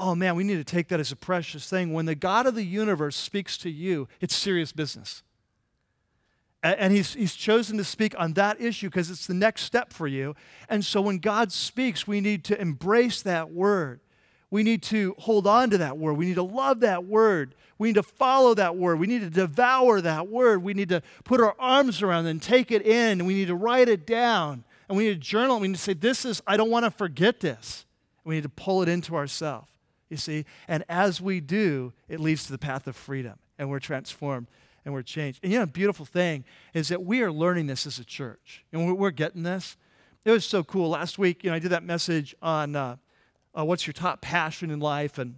[0.00, 1.92] oh man, we need to take that as a precious thing.
[1.92, 5.22] When the God of the universe speaks to you, it's serious business.
[6.64, 10.06] And he's, he's chosen to speak on that issue because it's the next step for
[10.06, 10.34] you.
[10.68, 14.00] And so when God speaks, we need to embrace that word.
[14.50, 16.14] We need to hold on to that word.
[16.14, 17.54] We need to love that word.
[17.76, 18.98] We need to follow that word.
[18.98, 20.62] We need to devour that word.
[20.62, 23.26] We need to put our arms around it and take it in.
[23.26, 24.64] We need to write it down.
[24.88, 25.60] And we need to journal.
[25.60, 27.84] We need to say, This is, I don't want to forget this.
[28.24, 29.68] we need to pull it into ourselves
[30.14, 30.44] you see?
[30.68, 34.46] And as we do, it leads to the path of freedom, and we're transformed
[34.84, 35.40] and we're changed.
[35.42, 38.64] And you know, a beautiful thing is that we are learning this as a church,
[38.72, 39.76] and we're, getting this.
[40.24, 40.90] It was so cool.
[40.90, 42.96] Last week, you know, I did that message on uh,
[43.56, 45.36] uh, what's your top passion in life, and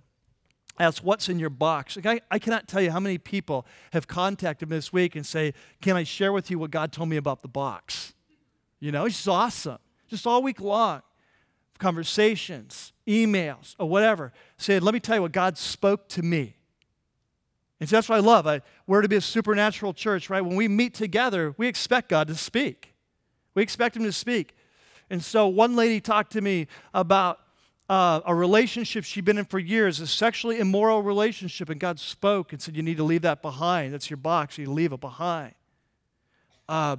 [0.79, 1.97] asked what's in your box.
[1.97, 5.25] Like I, I cannot tell you how many people have contacted me this week and
[5.25, 8.15] say, "Can I share with you what God told me about the box?"
[8.81, 9.79] You know, it's just awesome.
[10.09, 11.03] Just all week long
[11.79, 16.56] conversations, emails, or whatever, Said, Let me tell you what God spoke to me.
[17.81, 18.47] And so that's what I love.
[18.47, 20.41] I, we're to be a supernatural church, right?
[20.41, 22.95] When we meet together, we expect God to speak.
[23.55, 24.55] We expect Him to speak.
[25.11, 27.41] And so one lady talked to me about
[27.89, 32.53] uh, a relationship she'd been in for years, a sexually immoral relationship, and God spoke
[32.53, 33.95] and said, You need to leave that behind.
[33.95, 34.59] That's your box.
[34.59, 35.55] You leave it behind.
[36.69, 36.97] Uh,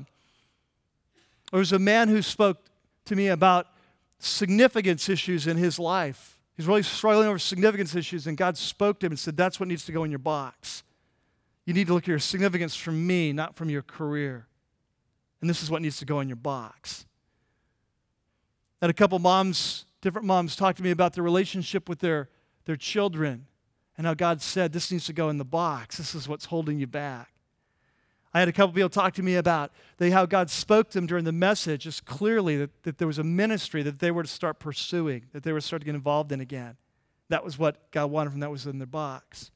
[1.51, 2.57] there was a man who spoke
[3.05, 3.67] to me about
[4.19, 6.36] significance issues in his life.
[6.57, 9.69] He's really struggling over significance issues, and God spoke to him and said, That's what
[9.69, 10.83] needs to go in your box.
[11.65, 14.47] You need to look at your significance from me, not from your career.
[15.39, 17.05] And this is what needs to go in your box.
[18.81, 22.29] And a couple moms, different moms, talked to me about their relationship with their,
[22.65, 23.45] their children
[23.97, 25.97] and how God said, This needs to go in the box.
[25.97, 27.29] This is what's holding you back.
[28.38, 31.07] I had a couple people talk to me about they, how God spoke to them
[31.07, 34.29] during the message, just clearly that, that there was a ministry that they were to
[34.29, 36.77] start pursuing, that they were to start to get involved in again.
[37.29, 38.47] That was what God wanted from them.
[38.47, 39.49] that was in their box.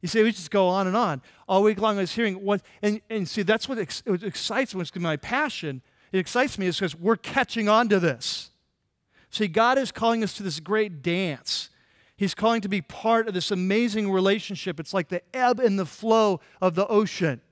[0.00, 1.20] You see, we just go on and on.
[1.46, 4.74] All week long I was hearing what, and, and see, that's what, ex, what excites
[4.74, 5.82] me, it's my passion.
[6.10, 8.52] It excites me is because we're catching on to this.
[9.28, 11.68] See, God is calling us to this great dance.
[12.16, 14.80] He's calling to be part of this amazing relationship.
[14.80, 17.42] It's like the ebb and the flow of the ocean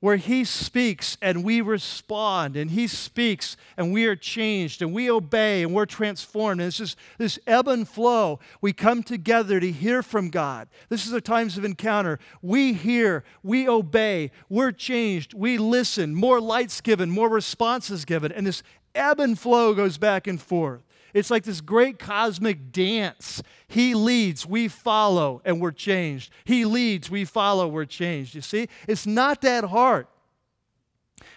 [0.00, 5.10] where he speaks and we respond, and he speaks and we are changed, and we
[5.10, 6.60] obey and we're transformed.
[6.60, 8.40] And it's just this ebb and flow.
[8.60, 10.68] We come together to hear from God.
[10.88, 12.18] This is the times of encounter.
[12.42, 18.46] We hear, we obey, we're changed, we listen, more lights given, more responses given, and
[18.46, 18.62] this
[18.94, 20.82] ebb and flow goes back and forth.
[21.14, 23.42] It's like this great cosmic dance.
[23.68, 26.32] He leads, we follow, and we're changed.
[26.44, 28.34] He leads, we follow, we're changed.
[28.34, 28.68] You see?
[28.86, 30.06] It's not that hard.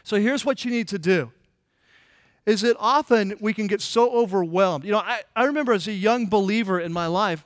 [0.03, 1.31] So here's what you need to do.
[2.45, 4.83] Is that often we can get so overwhelmed.
[4.83, 7.45] You know, I, I remember as a young believer in my life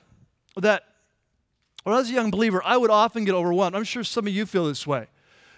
[0.56, 0.82] that
[1.84, 3.76] when I was a young believer, I would often get overwhelmed.
[3.76, 5.06] I'm sure some of you feel this way.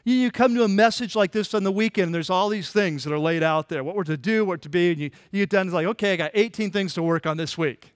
[0.05, 3.05] You come to a message like this on the weekend, and there's all these things
[3.05, 5.43] that are laid out there what we're to do, what to be, and you, you
[5.43, 7.93] get done, it's like, okay, I got 18 things to work on this week.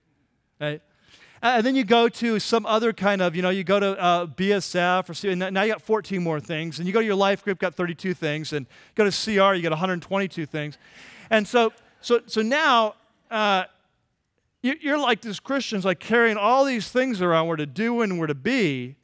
[0.60, 0.82] Right?
[1.42, 4.26] And then you go to some other kind of, you know, you go to uh,
[4.26, 6.78] BSF or and now you got 14 more things.
[6.78, 8.54] And you go to your life group, got 32 things.
[8.54, 10.78] And go to CR, you got 122 things.
[11.28, 12.94] And so, so, so now
[13.30, 13.64] uh,
[14.62, 18.26] you're like these Christians, like carrying all these things around where to do and where
[18.26, 18.96] to be,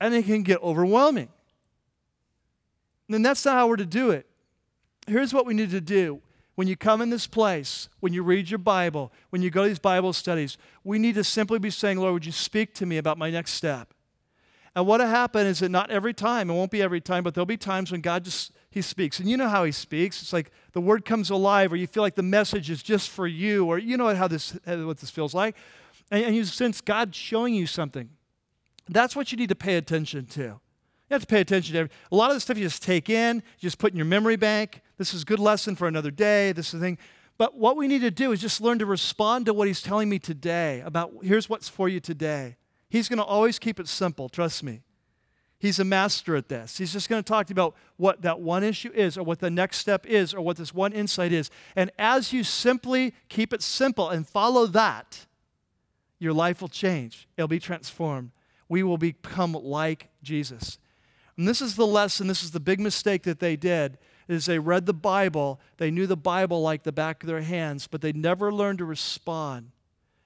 [0.00, 1.28] and it can get overwhelming.
[3.10, 4.26] And that's not how we're to do it.
[5.06, 6.20] Here's what we need to do.
[6.54, 9.68] When you come in this place, when you read your Bible, when you go to
[9.68, 12.98] these Bible studies, we need to simply be saying, Lord, would you speak to me
[12.98, 13.94] about my next step?
[14.76, 17.46] And what'll happen is that not every time, it won't be every time, but there'll
[17.46, 19.18] be times when God just he speaks.
[19.18, 20.22] And you know how he speaks.
[20.22, 23.26] It's like the word comes alive, or you feel like the message is just for
[23.26, 25.56] you, or you know how this what this feels like.
[26.10, 28.10] And, and you sense God showing you something.
[28.88, 30.60] That's what you need to pay attention to.
[31.10, 33.36] You have to pay attention to a lot of the stuff you just take in,
[33.36, 34.80] you just put in your memory bank.
[34.96, 36.52] This is a good lesson for another day.
[36.52, 36.98] This is the thing.
[37.36, 40.08] But what we need to do is just learn to respond to what he's telling
[40.08, 42.56] me today about here's what's for you today.
[42.90, 44.82] He's going to always keep it simple, trust me.
[45.58, 46.78] He's a master at this.
[46.78, 49.40] He's just going to talk to you about what that one issue is, or what
[49.40, 51.50] the next step is, or what this one insight is.
[51.76, 55.26] And as you simply keep it simple and follow that,
[56.18, 57.28] your life will change.
[57.36, 58.30] It'll be transformed.
[58.68, 60.78] We will become like Jesus.
[61.40, 63.96] And this is the lesson, this is the big mistake that they did
[64.28, 67.86] is they read the Bible, they knew the Bible like the back of their hands,
[67.86, 69.70] but they never learned to respond.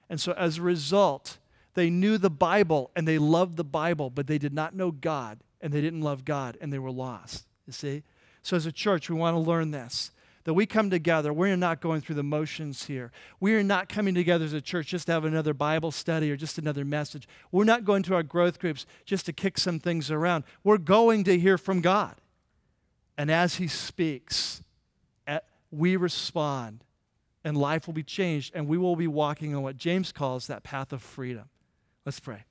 [0.09, 1.37] And so as a result,
[1.73, 5.39] they knew the Bible and they loved the Bible, but they did not know God
[5.61, 7.45] and they didn't love God and they were lost.
[7.65, 8.03] You see?
[8.41, 10.11] So, as a church, we want to learn this
[10.45, 11.33] that we come together.
[11.33, 13.11] We're not going through the motions here.
[13.39, 16.37] We are not coming together as a church just to have another Bible study or
[16.37, 17.27] just another message.
[17.51, 20.43] We're not going to our growth groups just to kick some things around.
[20.63, 22.15] We're going to hear from God.
[23.17, 24.61] And as He speaks,
[25.71, 26.83] we respond,
[27.43, 30.63] and life will be changed, and we will be walking on what James calls that
[30.63, 31.49] path of freedom.
[32.05, 32.45] Let's pray.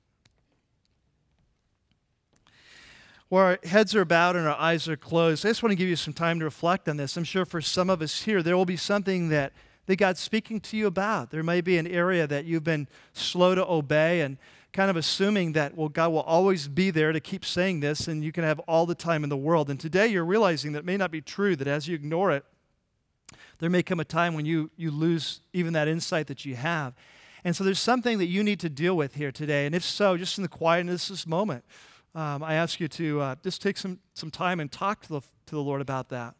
[3.29, 5.87] Where our heads are bowed and our eyes are closed, I just want to give
[5.87, 7.17] you some time to reflect on this.
[7.17, 9.51] I'm sure for some of us here, there will be something that,
[9.87, 11.31] that God's speaking to you about.
[11.31, 14.37] There may be an area that you've been slow to obey and
[14.73, 18.23] kind of assuming that, well, God will always be there to keep saying this and
[18.23, 19.69] you can have all the time in the world.
[19.71, 22.43] And today you're realizing that it may not be true, that as you ignore it,
[23.59, 26.93] there may come a time when you, you lose even that insight that you have.
[27.43, 29.65] And so there's something that you need to deal with here today.
[29.65, 31.63] And if so, just in the quietness of this moment,
[32.15, 35.19] um, I ask you to uh, just take some, some time and talk to the,
[35.19, 36.35] to the Lord about that.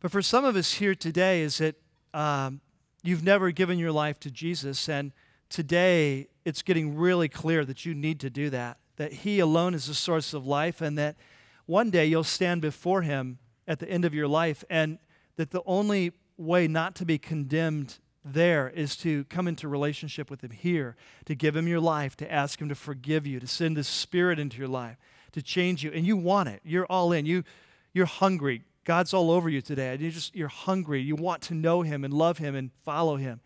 [0.00, 1.74] But for some of us here today, is that
[2.12, 2.60] um,
[3.02, 5.12] you've never given your life to Jesus, and
[5.48, 9.86] today it's getting really clear that you need to do that, that He alone is
[9.86, 11.16] the source of life, and that
[11.64, 14.98] one day you'll stand before Him at the end of your life, and
[15.36, 20.42] that the only way not to be condemned there is to come into relationship with
[20.42, 20.96] Him here,
[21.26, 24.38] to give Him your life, to ask Him to forgive you, to send His Spirit
[24.38, 24.96] into your life,
[25.32, 25.90] to change you.
[25.92, 26.60] And you want it.
[26.64, 27.26] You're all in.
[27.26, 27.44] You,
[27.92, 28.62] you're hungry.
[28.84, 29.92] God's all over you today.
[29.92, 31.00] And you just, you're hungry.
[31.00, 33.40] You want to know Him and love Him and follow Him.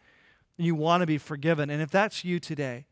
[0.58, 1.70] And you want to be forgiven.
[1.70, 2.86] And if that's you today,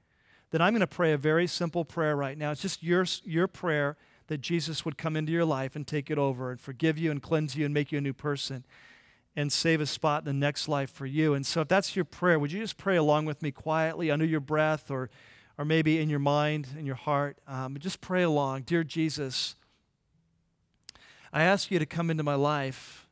[0.51, 2.51] then I'm going to pray a very simple prayer right now.
[2.51, 6.19] It's just your, your prayer that Jesus would come into your life and take it
[6.19, 8.65] over and forgive you and cleanse you and make you a new person
[9.37, 11.35] and save a spot in the next life for you.
[11.35, 14.25] And so if that's your prayer, would you just pray along with me quietly under
[14.25, 15.09] your breath or,
[15.57, 17.39] or maybe in your mind, in your heart?
[17.47, 18.63] Um, just pray along.
[18.63, 19.55] Dear Jesus,
[21.33, 23.07] I ask you to come into my life.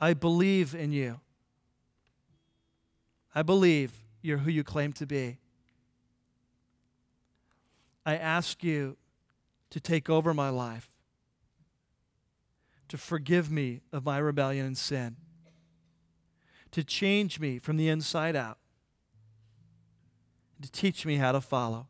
[0.00, 1.20] I believe in you.
[3.34, 5.38] I believe you're who you claim to be.
[8.04, 8.96] I ask you
[9.70, 10.91] to take over my life
[12.92, 15.16] to forgive me of my rebellion and sin,
[16.70, 18.58] to change me from the inside out,
[20.60, 21.86] to teach me how to follow.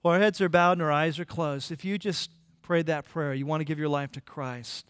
[0.00, 2.30] While our heads are bowed and our eyes are closed, if you just
[2.62, 4.86] prayed that prayer, you want to give your life to Christ.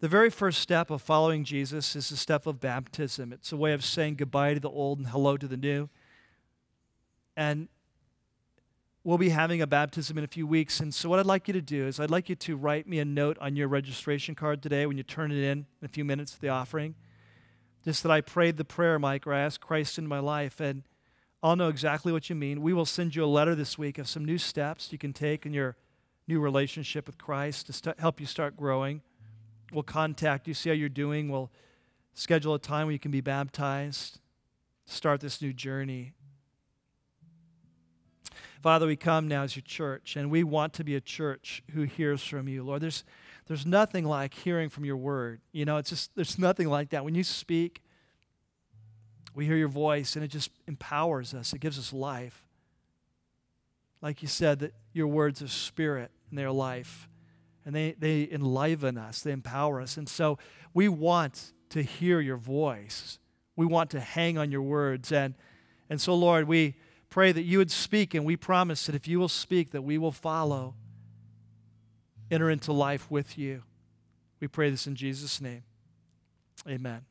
[0.00, 3.32] The very first step of following Jesus is the step of baptism.
[3.32, 5.88] It's a way of saying goodbye to the old and hello to the new.
[7.38, 7.68] And
[9.08, 10.80] we'll be having a baptism in a few weeks.
[10.80, 12.98] And so, what I'd like you to do is, I'd like you to write me
[12.98, 16.04] a note on your registration card today when you turn it in in a few
[16.04, 16.94] minutes to the offering.
[17.86, 20.60] Just that I prayed the prayer, Mike, or I asked Christ into my life.
[20.60, 20.82] And
[21.42, 22.60] I'll know exactly what you mean.
[22.60, 25.46] We will send you a letter this week of some new steps you can take
[25.46, 25.76] in your
[26.26, 29.00] new relationship with Christ to st- help you start growing.
[29.72, 31.30] We'll contact you, see how you're doing.
[31.30, 31.50] We'll
[32.12, 34.20] schedule a time where you can be baptized,
[34.84, 36.12] start this new journey.
[38.60, 41.82] Father, we come now as your church, and we want to be a church who
[41.82, 42.64] hears from you.
[42.64, 43.04] Lord, there's,
[43.46, 45.40] there's nothing like hearing from your word.
[45.52, 47.04] You know, it's just, there's nothing like that.
[47.04, 47.82] When you speak,
[49.34, 52.44] we hear your voice, and it just empowers us, it gives us life.
[54.02, 57.08] Like you said, that your words are spirit and they're life,
[57.64, 59.96] and they, they enliven us, they empower us.
[59.96, 60.38] And so
[60.74, 63.18] we want to hear your voice.
[63.54, 65.12] We want to hang on your words.
[65.12, 65.34] And,
[65.90, 66.76] and so, Lord, we
[67.10, 69.98] pray that you would speak, and we promise that if you will speak, that we
[69.98, 70.74] will follow,
[72.30, 73.62] enter into life with you.
[74.40, 75.64] We pray this in Jesus' name.
[76.68, 77.04] Amen.